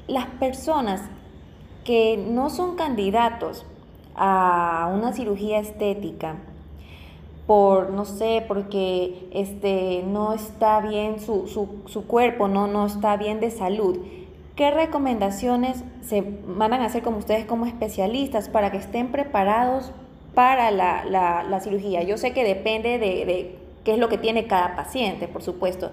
las 0.06 0.26
personas 0.26 1.02
que 1.84 2.16
no 2.16 2.50
son 2.50 2.76
candidatos 2.76 3.66
a 4.14 4.90
una 4.94 5.12
cirugía 5.12 5.58
estética, 5.58 6.36
por, 7.46 7.90
no 7.90 8.04
sé, 8.04 8.44
porque 8.46 9.28
este, 9.32 10.04
no 10.06 10.32
está 10.32 10.80
bien 10.80 11.20
su, 11.20 11.48
su, 11.48 11.82
su 11.86 12.06
cuerpo, 12.06 12.48
no, 12.48 12.66
no 12.66 12.86
está 12.86 13.16
bien 13.16 13.40
de 13.40 13.50
salud, 13.50 13.98
¿Qué 14.56 14.70
recomendaciones 14.70 15.82
se 16.02 16.22
van 16.46 16.74
a 16.74 16.84
hacer 16.84 17.02
como 17.02 17.16
ustedes 17.16 17.46
como 17.46 17.64
especialistas 17.64 18.50
para 18.50 18.70
que 18.70 18.76
estén 18.76 19.10
preparados 19.10 19.92
para 20.34 20.70
la, 20.70 21.04
la, 21.04 21.60
cirugía? 21.60 22.02
Yo 22.02 22.18
sé 22.18 22.34
que 22.34 22.44
depende 22.44 22.98
de, 22.98 23.24
de, 23.24 23.58
qué 23.82 23.94
es 23.94 23.98
lo 23.98 24.10
que 24.10 24.18
tiene 24.18 24.46
cada 24.46 24.76
paciente, 24.76 25.26
por 25.26 25.42
supuesto, 25.42 25.90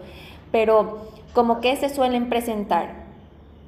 pero 0.52 1.08
como 1.34 1.62
que 1.62 1.78
se 1.78 1.88
suelen 1.88 2.28
presentar, 2.28 2.99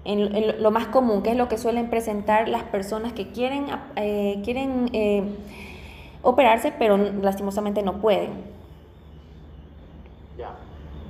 en, 0.03 0.61
lo 0.61 0.71
más 0.71 0.87
común, 0.87 1.21
¿qué 1.21 1.31
es 1.31 1.37
lo 1.37 1.47
que 1.47 1.57
suelen 1.57 1.89
presentar 1.89 2.47
las 2.47 2.63
personas 2.63 3.13
que 3.13 3.31
quieren, 3.31 3.67
eh, 3.95 4.41
quieren 4.43 4.89
eh, 4.93 5.23
operarse, 6.23 6.73
pero 6.77 6.97
lastimosamente 6.97 7.83
no 7.83 8.01
pueden? 8.01 8.51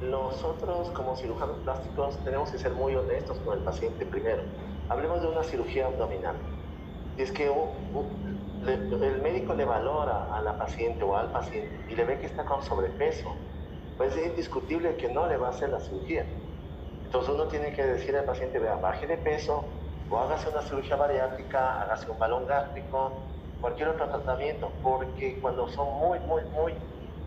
Nosotros 0.01 0.89
como 0.89 1.15
cirujanos 1.15 1.57
plásticos 1.59 2.17
tenemos 2.23 2.49
que 2.49 2.57
ser 2.57 2.71
muy 2.71 2.95
honestos 2.95 3.37
con 3.45 3.59
el 3.59 3.63
paciente 3.63 4.03
primero. 4.03 4.41
Hablemos 4.89 5.21
de 5.21 5.27
una 5.27 5.43
cirugía 5.43 5.85
abdominal. 5.85 6.35
Si 7.15 7.21
es 7.21 7.31
que 7.31 7.45
el 7.45 9.21
médico 9.21 9.53
le 9.53 9.63
valora 9.63 10.35
a 10.35 10.41
la 10.41 10.57
paciente 10.57 11.03
o 11.03 11.15
al 11.15 11.31
paciente 11.31 11.69
y 11.87 11.95
le 11.95 12.03
ve 12.03 12.19
que 12.19 12.25
está 12.25 12.45
con 12.45 12.63
sobrepeso, 12.63 13.35
pues 13.97 14.15
es 14.17 14.25
indiscutible 14.25 14.95
que 14.95 15.07
no 15.13 15.27
le 15.27 15.37
va 15.37 15.47
a 15.47 15.49
hacer 15.51 15.69
la 15.69 15.79
cirugía. 15.79 16.25
Entonces 17.11 17.35
uno 17.35 17.45
tiene 17.49 17.73
que 17.73 17.85
decir 17.85 18.15
al 18.15 18.23
paciente, 18.23 18.57
vea, 18.57 18.75
baje 18.75 19.05
de 19.05 19.17
peso 19.17 19.65
o 20.09 20.17
hágase 20.17 20.47
una 20.47 20.61
cirugía 20.61 20.95
bariátrica, 20.95 21.81
hágase 21.81 22.09
un 22.09 22.17
balón 22.17 22.47
gástrico, 22.47 23.11
cualquier 23.59 23.89
otro 23.89 24.07
tratamiento, 24.07 24.71
porque 24.81 25.41
cuando 25.41 25.67
son 25.67 25.99
muy, 25.99 26.19
muy, 26.21 26.41
muy 26.45 26.73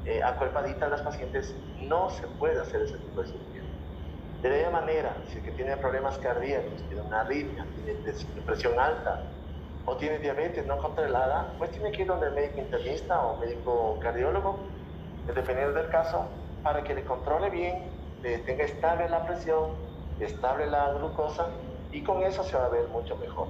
eh, 0.07 0.23
acuerpaditas 0.23 0.91
las 0.91 1.03
pacientes, 1.03 1.55
no 1.83 2.09
se 2.09 2.27
puede 2.29 2.59
hacer 2.63 2.81
ese 2.81 2.97
tipo 2.97 3.21
de 3.21 3.27
cirugía. 3.27 3.61
De 4.41 4.49
la 4.49 4.57
misma 4.57 4.81
manera, 4.81 5.23
si 5.27 5.41
es 5.41 5.45
que 5.45 5.51
tiene 5.51 5.77
problemas 5.77 6.17
cardíacos, 6.17 6.83
tiene 6.89 7.03
una 7.03 7.21
arritmia, 7.21 7.67
tiene 7.75 8.01
presión 8.47 8.81
alta 8.81 9.35
o 9.85 9.99
tiene 9.99 10.19
diabetes 10.19 10.67
no 10.67 10.79
controlada, 10.79 11.57
pues 11.59 11.73
tiene 11.73 11.93
que 11.93 12.01
ir 12.01 12.09
donde 12.09 12.29
el 12.29 12.33
médico 12.33 12.59
internista 12.59 13.21
o 13.27 13.37
médico 13.37 13.99
cardiólogo, 14.01 14.67
dependiendo 15.27 15.75
del 15.75 15.91
caso, 15.91 16.27
para 16.63 16.83
que 16.83 16.95
le 16.95 17.05
controle 17.05 17.51
bien, 17.51 17.94
tenga 18.25 18.65
estable 18.65 19.09
la 19.09 19.27
presión, 19.27 19.73
estable 20.19 20.67
la 20.67 20.93
glucosa 20.95 21.49
y 21.93 22.03
con 22.03 22.23
eso 22.23 22.43
se 22.43 22.57
va 22.57 22.67
a 22.67 22.69
ver 22.69 22.89
mucho 22.89 23.17
mejor. 23.17 23.49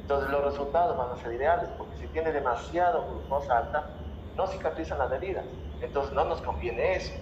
Entonces 0.00 0.30
los 0.30 0.44
resultados 0.44 0.96
van 0.96 1.10
a 1.12 1.22
ser 1.22 1.32
ideales, 1.32 1.68
porque 1.78 1.96
si 1.96 2.06
tiene 2.08 2.32
demasiado 2.32 3.06
glucosa 3.06 3.58
alta, 3.58 3.88
no 4.36 4.46
cicatrizan 4.48 4.98
las 4.98 5.12
heridas. 5.12 5.44
Entonces 5.80 6.12
no 6.12 6.24
nos 6.24 6.42
conviene 6.42 6.96
eso. 6.96 7.12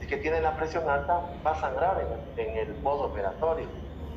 Si 0.00 0.06
que 0.06 0.16
tiene 0.16 0.40
la 0.40 0.56
presión 0.56 0.88
alta, 0.88 1.20
va 1.46 1.52
a 1.52 1.60
sangrar 1.60 2.02
en, 2.36 2.56
el 2.56 2.74
postoperatorio. 2.76 3.66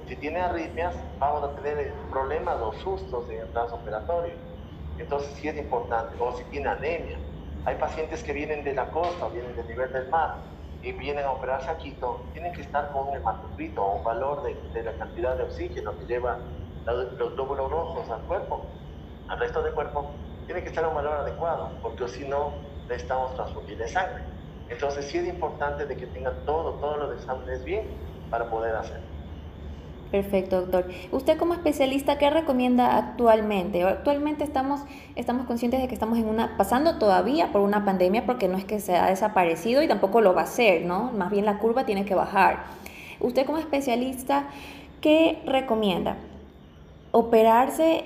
Si 0.08 0.16
tiene 0.16 0.40
arritmias, 0.40 0.96
vamos 1.20 1.44
a 1.44 1.56
tener 1.62 1.94
problemas 2.10 2.60
o 2.62 2.74
sustos 2.74 3.30
en 3.30 3.40
el 3.40 3.48
transoperatorio. 3.52 4.34
Entonces 4.98 5.32
sí 5.36 5.48
es 5.48 5.58
importante. 5.58 6.16
O 6.20 6.36
si 6.36 6.44
tiene 6.46 6.70
anemia. 6.70 7.18
Hay 7.66 7.76
pacientes 7.76 8.24
que 8.24 8.34
vienen 8.34 8.64
de 8.64 8.74
la 8.74 8.90
costa 8.90 9.28
vienen 9.28 9.56
del 9.56 9.68
nivel 9.68 9.92
del 9.92 10.08
mar 10.10 10.36
y 10.82 10.94
vienen 10.94 11.26
a 11.26 11.32
operarse 11.32 11.70
a 11.70 11.78
Quito, 11.78 12.30
tienen 12.34 12.54
que 12.54 12.62
estar 12.62 12.92
con 12.92 13.08
un 13.08 13.16
hematocrito 13.16 13.84
o 13.84 13.98
un 13.98 14.04
valor 14.04 14.44
de, 14.44 14.84
la 14.84 14.98
cantidad 14.98 15.36
de 15.38 15.44
oxígeno 15.44 15.98
que 15.98 16.06
lleva 16.06 16.40
los, 16.86 17.14
los 17.14 17.36
glóbulos 17.36 17.70
rojos 17.70 18.10
al 18.10 18.22
cuerpo, 18.22 18.66
al 19.28 19.40
resto 19.40 19.62
del 19.62 19.74
cuerpo, 19.74 20.16
tiene 20.46 20.64
que 20.64 20.70
estar 20.70 20.88
un 20.88 20.96
valor 20.96 21.14
adecuado, 21.20 21.80
porque 21.82 22.08
si 22.08 22.28
no, 22.28 22.54
necesitamos 22.88 23.36
transfundir 23.36 23.78
de 23.78 23.88
sangre. 23.88 24.24
Entonces 24.68 25.06
sí 25.06 25.18
es 25.18 25.28
importante 25.28 25.86
de 25.86 25.98
que 25.98 26.08
tengan 26.08 26.46
todo, 26.46 26.80
todo 26.80 26.98
lo 26.98 27.10
de 27.10 27.16
exámenes 27.18 27.64
bien 27.64 28.28
para 28.30 28.50
poder 28.50 28.76
hacer. 28.76 29.09
Perfecto, 30.12 30.62
doctor. 30.62 30.88
Usted 31.12 31.38
como 31.38 31.54
especialista, 31.54 32.18
¿qué 32.18 32.32
recomienda 32.32 32.98
actualmente? 32.98 33.84
Actualmente 33.84 34.44
estamos, 34.44 34.82
estamos 35.16 35.46
conscientes 35.46 35.82
de 35.82 35.88
que 35.88 35.94
estamos 35.94 36.18
en 36.18 36.26
una, 36.26 36.58
pasando 36.58 36.98
todavía 36.98 37.52
por 37.52 37.62
una 37.62 37.86
pandemia 37.86 38.26
porque 38.26 38.48
no 38.48 38.58
es 38.58 38.66
que 38.66 38.80
se 38.80 38.96
ha 38.96 39.06
desaparecido 39.06 39.84
y 39.84 39.88
tampoco 39.88 40.22
lo 40.22 40.34
va 40.34 40.42
a 40.42 40.44
hacer, 40.46 40.84
¿no? 40.84 41.12
Más 41.12 41.30
bien 41.30 41.46
la 41.46 41.60
curva 41.60 41.86
tiene 41.86 42.06
que 42.06 42.16
bajar. 42.16 42.64
Usted 43.20 43.46
como 43.46 43.60
especialista, 43.60 44.48
¿qué 45.00 45.40
recomienda? 45.46 46.18
¿Operarse 47.12 48.04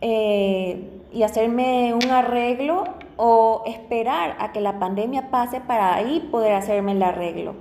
eh, 0.00 0.88
y 1.12 1.22
hacerme 1.22 1.92
un 1.92 2.10
arreglo 2.10 2.84
o 3.18 3.62
esperar 3.66 4.36
a 4.38 4.52
que 4.52 4.62
la 4.62 4.78
pandemia 4.78 5.30
pase 5.30 5.60
para 5.60 5.94
ahí 5.96 6.26
poder 6.30 6.54
hacerme 6.54 6.92
el 6.92 7.02
arreglo? 7.02 7.56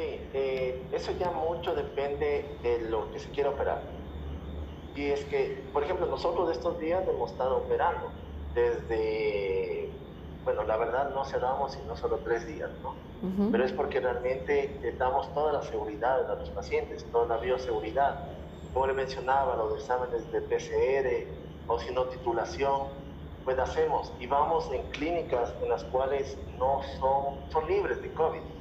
Sí, 0.00 0.18
eh, 0.32 0.82
eso 0.92 1.12
ya 1.18 1.30
mucho 1.30 1.74
depende 1.74 2.58
de 2.62 2.88
lo 2.88 3.12
que 3.12 3.18
se 3.18 3.28
quiera 3.32 3.50
operar. 3.50 3.82
Y 4.94 5.10
es 5.10 5.26
que, 5.26 5.62
por 5.74 5.84
ejemplo, 5.84 6.06
nosotros 6.06 6.50
estos 6.50 6.78
días 6.78 7.06
hemos 7.06 7.32
estado 7.32 7.58
operando 7.58 8.10
desde, 8.54 9.90
bueno, 10.42 10.64
la 10.64 10.78
verdad 10.78 11.10
no 11.14 11.22
cerramos 11.26 11.72
sino 11.72 11.94
solo 11.96 12.18
tres 12.24 12.46
días, 12.46 12.70
¿no? 12.82 12.94
Pero 13.52 13.62
es 13.62 13.72
porque 13.72 14.00
realmente 14.00 14.96
damos 14.98 15.32
toda 15.34 15.52
la 15.52 15.62
seguridad 15.62 16.30
a 16.30 16.34
los 16.36 16.48
pacientes, 16.48 17.04
toda 17.12 17.26
la 17.26 17.36
bioseguridad. 17.36 18.24
Como 18.72 18.86
le 18.86 18.94
mencionaba, 18.94 19.54
los 19.56 19.78
exámenes 19.82 20.32
de 20.32 20.40
PCR 20.40 21.28
o 21.66 21.78
si 21.78 21.92
no 21.92 22.06
titulación, 22.06 22.88
pues 23.44 23.58
hacemos 23.58 24.14
y 24.18 24.26
vamos 24.26 24.72
en 24.72 24.88
clínicas 24.92 25.54
en 25.62 25.68
las 25.68 25.84
cuales 25.84 26.38
no 26.58 26.80
son, 26.98 27.50
son 27.50 27.68
libres 27.68 28.00
de 28.00 28.14
COVID. 28.14 28.59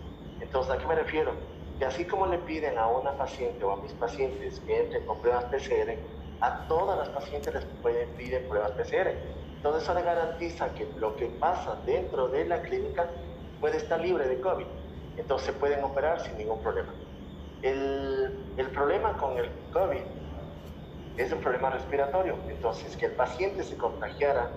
Entonces, 0.49 0.73
¿a 0.73 0.79
qué 0.79 0.87
me 0.87 0.95
refiero? 0.95 1.31
Que 1.77 1.85
así 1.85 2.05
como 2.05 2.25
le 2.25 2.39
piden 2.39 2.79
a 2.79 2.87
una 2.87 3.15
paciente 3.15 3.63
o 3.63 3.71
a 3.71 3.75
mis 3.83 3.93
pacientes 3.93 4.59
que 4.61 4.79
entren 4.79 5.05
con 5.05 5.21
pruebas 5.21 5.45
PCR, 5.45 5.93
a 6.41 6.67
todas 6.67 6.97
las 6.97 7.09
pacientes 7.09 7.53
les 7.53 7.65
pueden 7.83 8.09
pedir 8.15 8.47
pruebas 8.47 8.71
PCR. 8.71 9.09
Entonces, 9.57 9.83
eso 9.83 9.93
le 9.93 10.01
garantiza 10.01 10.73
que 10.73 10.91
lo 10.97 11.15
que 11.15 11.27
pasa 11.27 11.79
dentro 11.85 12.29
de 12.29 12.45
la 12.47 12.63
clínica 12.63 13.11
puede 13.59 13.77
estar 13.77 13.99
libre 13.99 14.27
de 14.27 14.41
COVID. 14.41 14.65
Entonces, 15.17 15.53
pueden 15.53 15.83
operar 15.83 16.19
sin 16.19 16.35
ningún 16.35 16.63
problema. 16.63 16.95
El, 17.61 18.55
el 18.57 18.71
problema 18.71 19.15
con 19.17 19.37
el 19.37 19.51
COVID 19.71 20.01
es 21.15 21.31
un 21.31 21.41
problema 21.41 21.69
respiratorio. 21.69 22.39
Entonces, 22.47 22.97
que 22.97 23.05
el 23.05 23.11
paciente 23.11 23.61
se 23.63 23.77
contagiara 23.77 24.49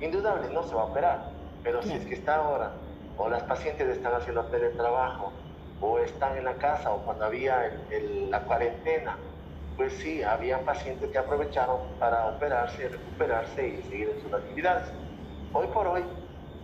indudable, 0.00 0.52
no 0.52 0.62
se 0.64 0.74
va 0.74 0.82
a 0.82 0.84
operar. 0.84 1.30
Pero 1.62 1.82
si 1.82 1.94
es 1.94 2.04
que 2.04 2.12
está 2.12 2.36
ahora, 2.36 2.83
o 3.16 3.28
las 3.28 3.42
pacientes 3.44 3.88
están 3.88 4.14
haciendo 4.14 4.44
teletrabajo, 4.46 5.32
o 5.80 5.98
están 5.98 6.36
en 6.36 6.44
la 6.44 6.54
casa, 6.54 6.92
o 6.92 7.04
cuando 7.04 7.26
había 7.26 7.72
la 8.30 8.40
cuarentena, 8.44 9.16
pues 9.76 9.92
sí, 9.94 10.22
había 10.22 10.64
pacientes 10.64 11.10
que 11.10 11.18
aprovecharon 11.18 11.78
para 11.98 12.26
operarse, 12.26 12.88
recuperarse 12.88 13.68
y 13.68 13.82
seguir 13.82 14.08
en 14.10 14.22
sus 14.22 14.32
actividades. 14.32 14.88
Hoy 15.52 15.66
por 15.68 15.86
hoy, 15.86 16.04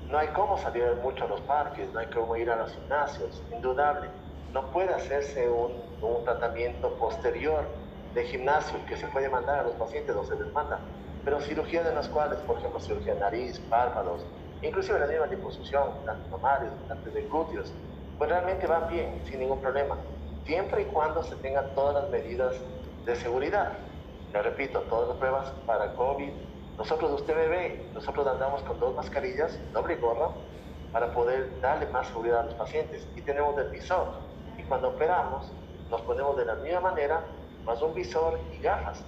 no 0.08 0.18
hay 0.18 0.28
cómo 0.28 0.58
salir 0.58 0.84
mucho 1.02 1.24
a 1.24 1.28
los 1.28 1.40
parques, 1.42 1.92
no 1.92 2.00
hay 2.00 2.06
cómo 2.06 2.36
ir 2.36 2.50
a 2.50 2.56
los 2.56 2.72
gimnasios, 2.72 3.42
indudable. 3.52 4.08
No 4.52 4.70
puede 4.70 4.92
hacerse 4.94 5.48
un, 5.48 5.72
un 6.02 6.24
tratamiento 6.24 6.96
posterior 6.98 7.68
de 8.14 8.24
gimnasio 8.24 8.78
que 8.86 8.96
se 8.96 9.06
puede 9.08 9.28
mandar 9.28 9.60
a 9.60 9.62
los 9.64 9.74
pacientes 9.74 10.14
o 10.16 10.24
se 10.24 10.36
les 10.36 10.52
manda 10.52 10.80
pero 11.24 11.40
cirugías 11.40 11.86
en 11.86 11.94
las 11.94 12.08
cuales, 12.08 12.38
por 12.40 12.58
ejemplo, 12.58 12.80
cirugía 12.80 13.14
de 13.14 13.20
nariz, 13.20 13.60
párpados, 13.68 14.26
inclusive 14.62 14.98
la 14.98 15.06
misma 15.06 15.26
liposucción, 15.26 15.88
tanto 16.04 16.28
mamarios, 16.28 16.72
tanto 16.88 17.10
de 17.10 17.22
glúteos, 17.22 17.72
pues 18.18 18.30
realmente 18.30 18.66
van 18.66 18.88
bien, 18.88 19.22
sin 19.26 19.40
ningún 19.40 19.60
problema, 19.60 19.96
siempre 20.44 20.82
y 20.82 20.84
cuando 20.86 21.22
se 21.22 21.36
tengan 21.36 21.74
todas 21.74 22.02
las 22.02 22.10
medidas 22.10 22.54
de 23.04 23.16
seguridad. 23.16 23.72
Le 24.32 24.42
repito, 24.42 24.80
todas 24.82 25.08
las 25.08 25.16
pruebas 25.18 25.50
para 25.66 25.92
COVID. 25.94 26.30
Nosotros, 26.78 27.12
usted 27.12 27.36
me 27.36 27.92
nosotros 27.92 28.26
andamos 28.26 28.62
con 28.62 28.78
dos 28.78 28.94
mascarillas, 28.94 29.58
doble 29.72 29.96
gorra, 29.96 30.28
para 30.92 31.12
poder 31.12 31.60
darle 31.60 31.86
más 31.86 32.06
seguridad 32.08 32.40
a 32.40 32.42
los 32.44 32.54
pacientes. 32.54 33.06
Y 33.16 33.22
tenemos 33.22 33.56
el 33.58 33.68
visor. 33.70 34.06
Y 34.56 34.62
cuando 34.64 34.88
operamos, 34.88 35.50
nos 35.90 36.00
ponemos 36.02 36.36
de 36.36 36.44
la 36.44 36.54
misma 36.56 36.80
manera, 36.80 37.22
más 37.64 37.82
un 37.82 37.94
visor 37.94 38.38
y 38.56 38.62
gafas. 38.62 39.02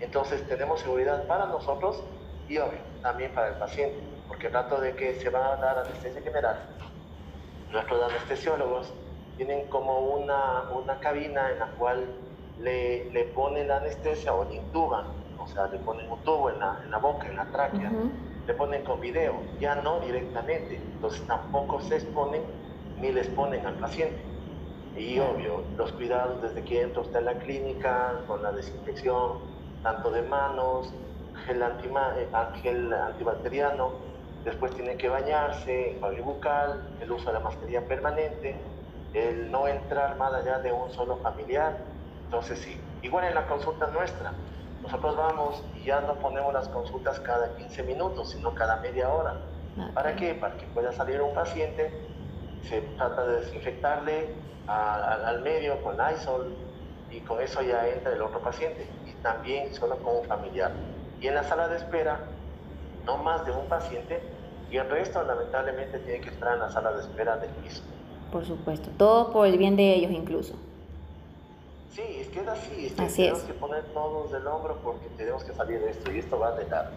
Entonces 0.00 0.46
tenemos 0.48 0.80
seguridad 0.80 1.26
para 1.26 1.46
nosotros 1.46 2.02
y 2.48 2.58
también 3.02 3.32
para 3.32 3.48
el 3.48 3.54
paciente, 3.54 3.98
porque 4.28 4.48
rato 4.48 4.80
de 4.80 4.94
que 4.94 5.14
se 5.14 5.30
va 5.30 5.54
a 5.54 5.56
dar 5.56 5.78
anestesia 5.78 6.20
general, 6.22 6.56
nuestros 7.72 8.02
anestesiólogos 8.02 8.92
tienen 9.36 9.66
como 9.68 9.98
una, 10.00 10.70
una 10.72 10.98
cabina 11.00 11.50
en 11.50 11.58
la 11.58 11.66
cual 11.78 12.06
le, 12.60 13.10
le 13.10 13.24
ponen 13.26 13.68
la 13.68 13.78
anestesia 13.78 14.32
o 14.34 14.44
le 14.44 14.56
intuban, 14.56 15.06
o 15.38 15.46
sea, 15.46 15.66
le 15.68 15.78
ponen 15.78 16.10
un 16.10 16.18
tubo 16.22 16.50
en 16.50 16.58
la, 16.58 16.80
en 16.84 16.90
la 16.90 16.98
boca, 16.98 17.26
en 17.26 17.36
la 17.36 17.46
tráquea, 17.46 17.90
le 18.46 18.54
ponen 18.54 18.82
con 18.84 19.00
video, 19.00 19.34
ya 19.60 19.76
no 19.76 20.00
directamente, 20.00 20.76
entonces 20.76 21.26
tampoco 21.26 21.80
se 21.80 21.96
exponen 21.96 22.42
ni 22.96 23.12
les 23.12 23.28
ponen 23.28 23.64
al 23.66 23.74
paciente. 23.74 24.18
Y 24.96 25.18
obvio, 25.20 25.62
los 25.76 25.92
cuidados 25.92 26.42
desde 26.42 26.64
que 26.64 26.82
entra 26.82 27.02
usted 27.02 27.20
en 27.20 27.26
la 27.26 27.34
clínica, 27.34 28.14
con 28.26 28.42
la 28.42 28.50
desinfección, 28.50 29.38
tanto 29.82 30.10
de 30.10 30.22
manos, 30.22 30.92
gel, 31.46 31.62
antima, 31.62 32.14
eh, 32.16 32.28
gel 32.62 32.92
antibacteriano, 32.92 34.07
después 34.44 34.74
tiene 34.74 34.96
que 34.96 35.08
bañarse, 35.08 35.92
enjuague 35.92 36.20
bucal, 36.20 36.88
el 37.00 37.10
uso 37.10 37.26
de 37.26 37.34
la 37.34 37.40
mascarilla 37.40 37.82
permanente, 37.86 38.56
el 39.14 39.50
no 39.50 39.66
entrar 39.68 40.16
más 40.16 40.32
allá 40.32 40.58
de 40.58 40.72
un 40.72 40.90
solo 40.92 41.16
familiar. 41.18 41.78
Entonces 42.24 42.58
sí, 42.58 42.80
igual 43.02 43.24
en 43.24 43.34
la 43.34 43.46
consulta 43.46 43.86
nuestra, 43.88 44.32
nosotros 44.82 45.16
vamos 45.16 45.62
y 45.76 45.84
ya 45.84 46.00
no 46.00 46.14
ponemos 46.14 46.52
las 46.52 46.68
consultas 46.68 47.18
cada 47.20 47.54
15 47.56 47.82
minutos, 47.84 48.30
sino 48.30 48.54
cada 48.54 48.76
media 48.76 49.08
hora. 49.08 49.36
¿Para 49.94 50.16
qué? 50.16 50.34
Para 50.34 50.56
que 50.56 50.66
pueda 50.66 50.92
salir 50.92 51.20
un 51.20 51.34
paciente, 51.34 51.92
se 52.62 52.80
trata 52.96 53.24
de 53.26 53.40
desinfectarle 53.40 54.34
al 54.66 55.40
medio 55.42 55.80
con 55.82 55.96
Lysol 55.96 56.56
y 57.10 57.20
con 57.20 57.40
eso 57.40 57.62
ya 57.62 57.88
entra 57.88 58.12
el 58.12 58.20
otro 58.20 58.40
paciente 58.40 58.86
y 59.06 59.12
también 59.22 59.72
solo 59.74 59.96
con 59.98 60.16
un 60.16 60.24
familiar. 60.24 60.72
Y 61.20 61.28
en 61.28 61.34
la 61.34 61.44
sala 61.44 61.68
de 61.68 61.76
espera, 61.76 62.20
no 63.08 63.16
más 63.16 63.44
de 63.46 63.52
un 63.52 63.66
paciente 63.66 64.20
y 64.70 64.76
el 64.76 64.88
resto 64.90 65.22
lamentablemente 65.22 65.98
tiene 66.00 66.20
que 66.20 66.28
estar 66.28 66.52
en 66.52 66.60
la 66.60 66.70
sala 66.70 66.92
de 66.92 67.00
espera 67.00 67.38
del 67.38 67.50
piso. 67.50 67.82
Por 68.30 68.44
supuesto, 68.44 68.90
todo 68.98 69.32
por 69.32 69.46
el 69.46 69.56
bien 69.56 69.76
de 69.76 69.94
ellos 69.94 70.12
incluso. 70.12 70.54
Sí, 71.90 72.02
es 72.02 72.28
que 72.28 72.40
es 72.40 72.48
así, 72.48 72.86
es 72.86 72.92
que 72.92 73.06
tenemos 73.06 73.40
que 73.40 73.54
poner 73.54 73.82
todos 73.94 74.30
del 74.30 74.46
hombro 74.46 74.76
porque 74.84 75.06
tenemos 75.16 75.42
que 75.42 75.54
salir 75.54 75.80
de 75.80 75.90
esto 75.90 76.12
y 76.12 76.18
esto 76.18 76.38
va 76.38 76.52
de 76.52 76.68
largo. 76.68 76.92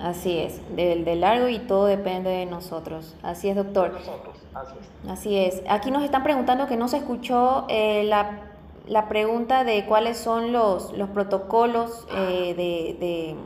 Así 0.00 0.38
es, 0.38 0.60
del 0.76 1.04
de 1.04 1.16
largo 1.16 1.48
y 1.48 1.58
todo 1.58 1.86
depende 1.86 2.30
de 2.30 2.46
nosotros. 2.46 3.16
Así 3.22 3.48
es, 3.48 3.56
doctor. 3.56 3.92
De 3.92 3.98
nosotros, 3.98 4.36
así 4.54 4.74
es. 4.80 5.10
Así 5.10 5.38
es. 5.38 5.62
Aquí 5.68 5.90
nos 5.90 6.04
están 6.04 6.22
preguntando 6.22 6.66
que 6.66 6.76
no 6.76 6.86
se 6.86 6.98
escuchó 6.98 7.66
eh, 7.68 8.04
la, 8.04 8.40
la, 8.86 9.08
pregunta 9.08 9.64
de 9.64 9.84
cuáles 9.86 10.16
son 10.16 10.52
los, 10.52 10.92
los 10.92 11.10
protocolos 11.10 12.06
eh, 12.14 12.54
de, 12.54 12.96
de, 13.00 13.36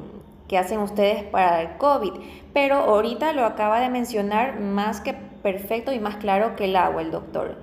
que 0.50 0.58
hacen 0.58 0.80
ustedes 0.80 1.22
para 1.22 1.62
el 1.62 1.76
COVID, 1.76 2.12
pero 2.52 2.74
ahorita 2.74 3.32
lo 3.34 3.44
acaba 3.44 3.78
de 3.78 3.88
mencionar 3.88 4.58
más 4.58 5.00
que 5.00 5.14
perfecto 5.14 5.92
y 5.92 6.00
más 6.00 6.16
claro 6.16 6.56
que 6.56 6.64
el 6.64 6.74
agua 6.74 7.02
el 7.02 7.12
doctor. 7.12 7.54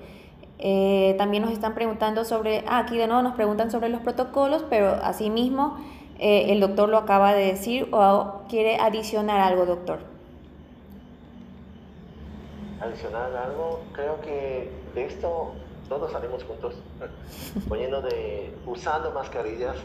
Eh, 0.58 1.14
también 1.18 1.44
nos 1.44 1.52
están 1.52 1.76
preguntando 1.76 2.24
sobre, 2.24 2.64
ah, 2.66 2.78
aquí 2.78 2.98
de 2.98 3.08
nuevo 3.08 3.22
nos 3.24 3.36
preguntan 3.36 3.72
sobre 3.72 3.90
los 3.90 4.00
protocolos, 4.00 4.64
pero 4.70 4.92
asimismo 5.04 5.78
eh, 6.18 6.54
el 6.54 6.62
doctor 6.62 6.88
lo 6.88 6.98
acaba 6.98 7.34
de 7.34 7.48
decir 7.48 7.90
o 7.92 8.44
quiere 8.48 8.78
adicionar 8.78 9.42
algo, 9.42 9.66
doctor. 9.66 10.00
Adicionar 12.80 13.36
algo, 13.36 13.82
creo 13.92 14.22
que 14.22 14.72
de 14.96 15.06
esto 15.08 15.52
todos 15.90 16.10
salimos 16.14 16.42
juntos, 16.46 16.76
poniendo 17.68 18.02
de, 18.02 18.56
usando 18.66 19.12
mascarillas, 19.12 19.76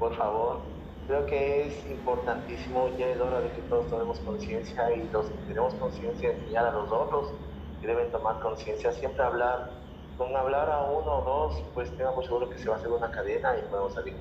por 0.00 0.16
favor. 0.16 0.77
Creo 1.08 1.24
que 1.24 1.66
es 1.66 1.86
importantísimo, 1.90 2.90
ya 2.98 3.06
es 3.06 3.18
hora 3.18 3.40
de 3.40 3.50
que 3.52 3.62
todos 3.62 3.88
tomemos 3.88 4.18
conciencia 4.18 4.92
y 4.94 5.08
los 5.10 5.24
que 5.24 5.38
tenemos 5.48 5.72
conciencia 5.76 6.32
enseñar 6.32 6.66
a 6.66 6.70
los 6.72 6.92
otros 6.92 7.32
que 7.80 7.86
deben 7.86 8.10
tomar 8.10 8.40
conciencia, 8.40 8.92
siempre 8.92 9.24
hablar 9.24 9.70
con 10.18 10.36
hablar 10.36 10.68
a 10.68 10.82
uno 10.82 11.20
o 11.20 11.22
dos, 11.22 11.64
pues 11.72 11.90
tengamos 11.96 12.26
seguro 12.26 12.50
que 12.50 12.58
se 12.58 12.68
va 12.68 12.74
a 12.74 12.78
hacer 12.78 12.90
una 12.90 13.10
cadena 13.10 13.56
y 13.56 13.62
podemos 13.70 13.94
salir. 13.94 14.16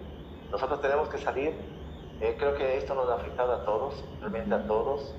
Nosotros 0.50 0.80
tenemos 0.80 1.10
que 1.10 1.18
salir, 1.18 1.56
eh, 2.22 2.38
creo 2.40 2.56
que 2.56 2.78
esto 2.78 2.96
nos 2.96 3.10
ha 3.10 3.16
afectado 3.16 3.52
a 3.52 3.66
todos, 3.66 4.02
realmente 4.22 4.56
a 4.56 4.66
todos, 4.66 5.14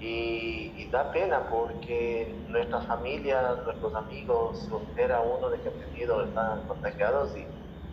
y, 0.00 0.88
da 0.90 1.12
pena 1.12 1.48
porque 1.48 2.34
nuestras 2.48 2.84
familias, 2.86 3.64
nuestros 3.64 3.94
amigos, 3.94 4.68
era 4.96 5.20
uno 5.20 5.48
de 5.50 5.60
que 5.60 5.68
han 5.68 5.74
tenido, 5.74 6.24
están 6.24 6.66
contagiados 6.66 7.34
y 7.36 7.46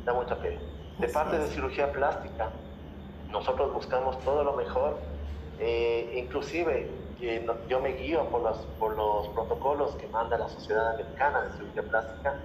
da 0.03 0.13
mucha 0.13 0.35
pena. 0.35 0.59
De 0.97 1.07
parte 1.07 1.37
de 1.37 1.47
cirugía 1.47 1.93
plástica, 1.93 2.49
nosotros 3.31 3.73
buscamos 3.73 4.19
todo 4.19 4.43
lo 4.43 4.53
mejor, 4.53 4.97
eh, 5.59 6.13
inclusive 6.15 6.89
yo 7.67 7.81
me 7.81 7.89
guío 7.93 8.23
por 8.29 8.41
los, 8.41 8.57
por 8.79 8.95
los 8.95 9.27
protocolos 9.29 9.95
que 9.95 10.07
manda 10.07 10.37
la 10.37 10.47
Sociedad 10.47 10.93
Americana 10.93 11.41
de 11.41 11.51
Cirugía 11.57 11.83
Plástica 11.83 12.39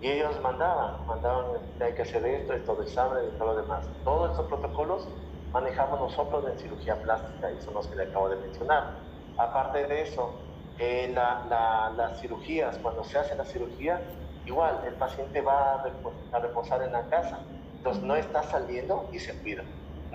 y 0.00 0.10
ellos 0.10 0.40
mandaban, 0.42 1.06
mandaban, 1.06 1.44
hay 1.80 1.92
que 1.94 2.02
hacer 2.02 2.24
esto, 2.26 2.52
esto 2.52 2.74
de 2.76 2.84
examen 2.84 3.24
y 3.24 3.38
todo 3.38 3.54
lo 3.54 3.62
demás. 3.62 3.86
Todos 4.04 4.30
estos 4.30 4.46
protocolos 4.46 5.08
manejamos 5.52 6.00
nosotros 6.00 6.44
en 6.50 6.58
cirugía 6.58 7.00
plástica 7.00 7.50
y 7.50 7.60
son 7.62 7.74
los 7.74 7.86
que 7.86 7.96
le 7.96 8.02
acabo 8.04 8.28
de 8.28 8.36
mencionar. 8.36 8.94
Aparte 9.38 9.86
de 9.86 10.02
eso, 10.02 10.34
eh, 10.78 11.10
la, 11.14 11.92
las 11.96 12.20
cirugías, 12.20 12.76
cuando 12.78 13.04
se 13.04 13.18
hace 13.18 13.34
la 13.36 13.44
cirugía, 13.44 14.02
igual 14.44 14.82
el 14.86 14.94
paciente 14.94 15.40
va 15.40 15.82
a, 16.32 16.38
reposar 16.38 16.82
en 16.82 16.92
la 16.92 17.02
casa, 17.08 17.40
entonces 17.78 18.02
no 18.02 18.16
está 18.16 18.42
saliendo 18.42 19.08
y 19.12 19.18
se 19.18 19.34
cuida. 19.40 19.62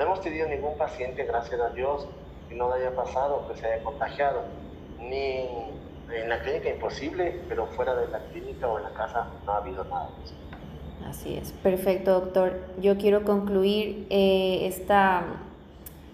No 0.02 0.08
hemos 0.08 0.22
tenido 0.22 0.48
ningún 0.48 0.76
paciente, 0.80 1.26
gracias 1.26 1.62
a 1.62 1.70
Dios, 1.70 2.08
que 2.50 2.56
no 2.56 2.74
haya 2.74 2.90
pasado, 2.96 3.48
que 3.48 3.60
se 3.60 3.68
haya 3.68 3.84
contagiado, 3.84 4.42
ni 5.00 5.46
en 6.12 6.28
la 6.28 6.42
clínica 6.42 6.72
imposible, 6.72 7.40
pero 7.48 7.68
fuera 7.68 7.94
de 7.94 8.08
la 8.08 8.18
clínica 8.32 8.68
o 8.68 8.80
en 8.80 8.86
la 8.86 8.90
casa 8.94 9.28
no 9.46 9.52
ha 9.52 9.58
habido 9.58 9.84
nada 9.84 10.10
Así 11.08 11.38
es, 11.38 11.52
perfecto 11.52 12.20
doctor. 12.20 12.62
Yo 12.82 12.98
quiero 12.98 13.24
concluir 13.24 14.08
eh, 14.10 14.66
esta, 14.66 15.22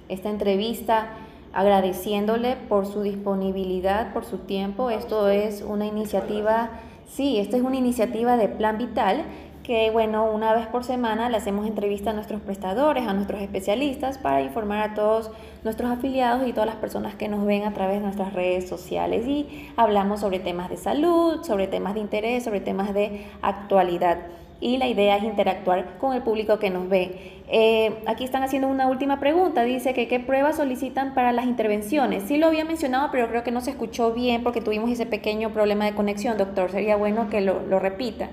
esta 0.10 0.32
entrevista 0.32 1.08
agradeciéndole 1.54 2.58
por 2.67 2.88
su 2.88 3.04
disponibilidad, 3.04 4.12
por 4.12 4.26
su 4.26 4.39
tiempo. 4.39 4.89
Esto 4.89 5.30
es 5.30 5.62
una 5.62 5.86
iniciativa, 5.86 6.71
sí, 7.08 7.39
esta 7.39 7.56
es 7.56 7.63
una 7.63 7.78
iniciativa 7.78 8.36
de 8.36 8.50
Plan 8.50 8.78
Vital 8.78 9.23
que 9.67 9.91
bueno, 9.91 10.23
una 10.32 10.53
vez 10.53 10.65
por 10.67 10.86
semana 10.86 11.27
le 11.27 11.36
hacemos 11.36 11.67
entrevista 11.67 12.12
a 12.12 12.13
nuestros 12.13 12.39
prestadores, 12.39 13.06
a 13.06 13.13
nuestros 13.13 13.41
especialistas 13.41 14.17
para 14.17 14.41
informar 14.41 14.80
a 14.80 14.93
todos 14.93 15.30
nuestros 15.65 15.91
afiliados 15.91 16.47
y 16.47 16.53
todas 16.53 16.67
las 16.67 16.77
personas 16.77 17.15
que 17.15 17.27
nos 17.27 17.45
ven 17.45 17.65
a 17.65 17.73
través 17.73 17.97
de 17.97 18.03
nuestras 18.03 18.32
redes 18.32 18.69
sociales 18.69 19.27
y 19.27 19.69
hablamos 19.75 20.21
sobre 20.21 20.39
temas 20.39 20.69
de 20.69 20.77
salud, 20.77 21.43
sobre 21.43 21.67
temas 21.67 21.95
de 21.95 21.99
interés, 21.99 22.45
sobre 22.45 22.62
temas 22.62 22.93
de 22.93 23.25
actualidad 23.41 24.19
y 24.62 24.77
la 24.77 24.88
idea 24.88 25.17
es 25.17 25.23
interactuar 25.23 25.97
con 25.97 26.15
el 26.15 26.21
público 26.21 26.60
que 26.60 26.69
nos 26.69 26.88
ve. 26.88 27.43
Eh, 27.49 27.93
aquí 28.06 28.23
están 28.23 28.43
haciendo 28.43 28.69
una 28.69 28.88
última 28.88 29.19
pregunta, 29.19 29.63
dice 29.63 29.93
que 29.93 30.08
qué 30.08 30.21
pruebas 30.21 30.56
solicitan 30.56 31.13
para 31.13 31.34
las 31.34 31.45
intervenciones. 31.45 32.23
Sí 32.23 32.38
lo 32.38 32.47
había 32.47 32.63
mencionado, 32.63 33.10
pero 33.12 33.27
creo 33.27 33.43
que 33.43 33.51
no 33.51 33.60
se 33.60 33.71
escuchó 33.71 34.13
bien 34.13 34.43
porque 34.43 34.62
tuvimos 34.62 34.89
ese 34.89 35.06
pequeño 35.06 35.51
problema 35.51 35.84
de 35.84 35.93
conexión, 35.93 36.38
doctor. 36.38 36.71
Sería 36.71 36.95
bueno 36.95 37.30
que 37.30 37.41
lo, 37.41 37.60
lo 37.67 37.80
repita. 37.80 38.30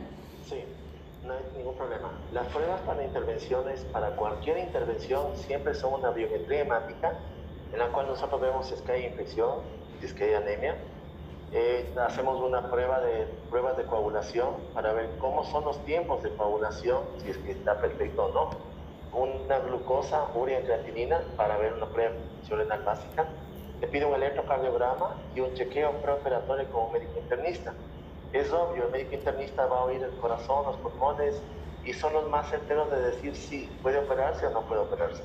Las 2.35 2.49
pruebas 2.49 2.81
para 2.81 3.05
intervenciones, 3.05 3.85
para 3.92 4.16
cualquier 4.16 4.59
intervención, 4.59 5.37
siempre 5.37 5.73
son 5.73 6.01
una 6.01 6.11
biometría 6.11 6.62
hemática, 6.62 7.16
en 7.73 7.79
la 7.79 7.87
cual 7.92 8.09
nosotros 8.09 8.40
vemos 8.40 8.66
si 8.66 8.75
es 8.75 8.83
que 8.83 8.90
hay 8.90 9.05
infección, 9.05 9.61
si 10.01 10.07
es 10.07 10.14
que 10.14 10.25
hay 10.25 10.35
anemia. 10.35 10.75
Eh, 11.53 11.94
hacemos 11.97 12.40
una 12.40 12.68
prueba 12.73 12.99
de 13.03 13.27
pruebas 13.51 13.77
de 13.77 13.85
coagulación 13.85 14.57
para 14.75 14.92
ver 14.94 15.11
cómo 15.20 15.44
son 15.44 15.64
los 15.64 15.79
tiempos 15.85 16.25
de 16.25 16.31
coagulación, 16.31 17.05
si 17.18 17.31
es 17.31 17.38
que 17.38 17.53
está 17.53 17.81
perfecto 17.81 18.25
o 18.25 18.33
no. 18.33 18.51
Una 19.16 19.61
glucosa, 19.61 20.25
urea 20.35 20.59
y 20.59 20.64
creatinina 20.64 21.20
para 21.37 21.57
ver 21.57 21.75
una 21.75 21.87
prueba 21.87 22.16
renal 22.51 22.83
básica. 22.83 23.29
Le 23.81 23.87
pide 23.87 24.07
un 24.07 24.14
electrocardiograma 24.14 25.14
y 25.37 25.40
un 25.40 25.55
chequeo 25.55 25.92
preoperatorio 26.03 26.66
un 26.77 26.94
médico 26.94 27.12
internista. 27.16 27.75
Es 28.33 28.53
obvio, 28.53 28.87
el 28.87 28.90
médico 28.90 29.14
internista 29.14 29.66
va 29.66 29.79
a 29.79 29.85
oír 29.85 30.03
el 30.03 30.16
corazón, 30.16 30.66
los 30.66 30.77
pulmones, 30.79 31.40
y 31.85 31.92
son 31.92 32.12
los 32.12 32.29
más 32.31 32.49
certeros 32.51 32.90
de 32.90 33.01
decir 33.01 33.37
si 33.37 33.68
puede 33.83 33.99
operarse 33.99 34.47
o 34.47 34.51
no 34.51 34.62
puede 34.62 34.83
operarse. 34.83 35.23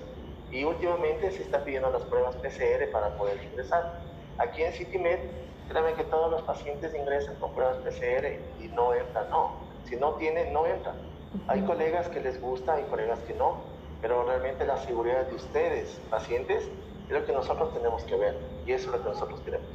Y 0.52 0.64
últimamente 0.64 1.32
se 1.32 1.44
está 1.44 1.64
pidiendo 1.64 1.90
las 1.92 2.04
pruebas 2.04 2.36
PCR 2.38 2.92
para 2.92 3.16
poder 3.18 3.42
ingresar. 3.44 4.00
Aquí 4.38 4.64
en 4.64 4.74
CityMed, 4.74 5.20
créanme 5.70 5.94
que 5.94 6.04
todos 6.06 6.32
los 6.32 6.42
pacientes 6.42 6.94
ingresan 6.96 7.36
con 7.36 7.54
pruebas 7.54 7.78
PCR 7.78 8.40
y 8.62 8.68
no 8.70 8.94
entran, 8.94 9.30
no. 9.30 9.52
Si 9.86 9.96
no 9.96 10.14
tienen, 10.14 10.52
no 10.52 10.66
entran. 10.66 10.96
Hay 11.48 11.62
colegas 11.62 12.08
que 12.10 12.20
les 12.20 12.42
gusta, 12.42 12.74
hay 12.74 12.84
colegas 12.86 13.20
que 13.20 13.34
no, 13.34 13.58
pero 14.02 14.24
realmente 14.24 14.66
la 14.66 14.78
seguridad 14.78 15.28
de 15.28 15.36
ustedes, 15.36 16.00
pacientes, 16.10 16.64
es 16.64 17.12
lo 17.12 17.26
que 17.26 17.32
nosotros 17.32 17.74
tenemos 17.74 18.04
que 18.04 18.16
ver 18.16 18.38
y 18.66 18.72
eso 18.72 18.90
es 18.90 18.98
lo 18.98 19.04
que 19.04 19.10
nosotros 19.10 19.40
queremos. 19.42 19.68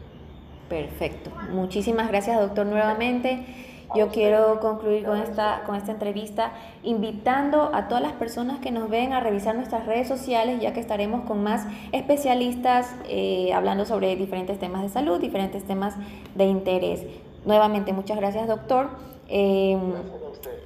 Perfecto. 0.69 1.31
Muchísimas 1.51 2.09
gracias, 2.09 2.41
doctor, 2.41 2.67
nuevamente. 2.67 3.74
Yo 3.95 4.09
quiero 4.09 4.61
concluir 4.61 5.05
con 5.05 5.19
esta, 5.19 5.63
con 5.67 5.77
esta 5.77 5.93
entrevista 5.93 6.53
invitando 6.83 7.71
a 7.73 7.87
todas 7.89 8.03
las 8.03 8.13
personas 8.13 8.59
que 8.59 8.71
nos 8.71 8.89
ven 8.91 9.13
a 9.13 9.21
revisar 9.21 9.55
nuestras 9.55 9.87
redes 9.87 10.09
sociales, 10.09 10.61
ya 10.61 10.73
que 10.73 10.81
estaremos 10.81 11.23
con 11.27 11.43
más 11.43 11.67
especialistas 11.93 12.95
eh, 13.09 13.53
hablando 13.53 13.85
sobre 13.85 14.17
diferentes 14.17 14.59
temas 14.59 14.83
de 14.83 14.89
salud, 14.89 15.21
diferentes 15.21 15.65
temas 15.65 15.95
de 16.35 16.45
interés. 16.45 17.03
Nuevamente, 17.45 17.93
muchas 17.93 18.17
gracias, 18.17 18.49
doctor. 18.49 18.91
Eh, 19.29 19.79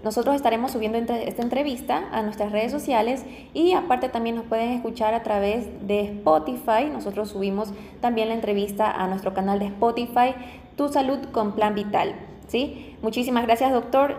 nosotros 0.03 0.37
estaremos 0.37 0.71
subiendo 0.71 0.99
esta 0.99 1.43
entrevista 1.43 2.09
a 2.13 2.23
nuestras 2.23 2.53
redes 2.53 2.71
sociales 2.71 3.25
y 3.53 3.73
aparte 3.73 4.09
también 4.09 4.37
nos 4.37 4.45
pueden 4.47 4.71
escuchar 4.71 5.13
a 5.15 5.23
través 5.23 5.67
de 5.87 6.01
Spotify. 6.03 6.89
Nosotros 6.91 7.31
subimos 7.31 7.73
también 8.01 8.29
la 8.29 8.35
entrevista 8.35 8.91
a 8.91 9.09
nuestro 9.09 9.35
canal 9.35 9.59
de 9.59 9.67
Spotify, 9.67 10.35
Tu 10.77 10.89
Salud 10.89 11.19
con 11.33 11.53
Plan 11.53 11.75
Vital. 11.75 12.15
¿Sí? 12.49 12.97
Muchísimas 13.03 13.47
gracias, 13.47 13.73
doctor. 13.73 14.17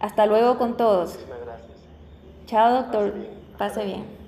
Hasta 0.00 0.26
luego 0.26 0.58
con 0.58 0.76
todos. 0.76 1.12
Muchísimas 1.12 1.40
gracias. 1.44 1.70
Chao, 2.46 2.82
doctor. 2.82 3.14
Pase 3.56 3.84
bien. 3.84 4.21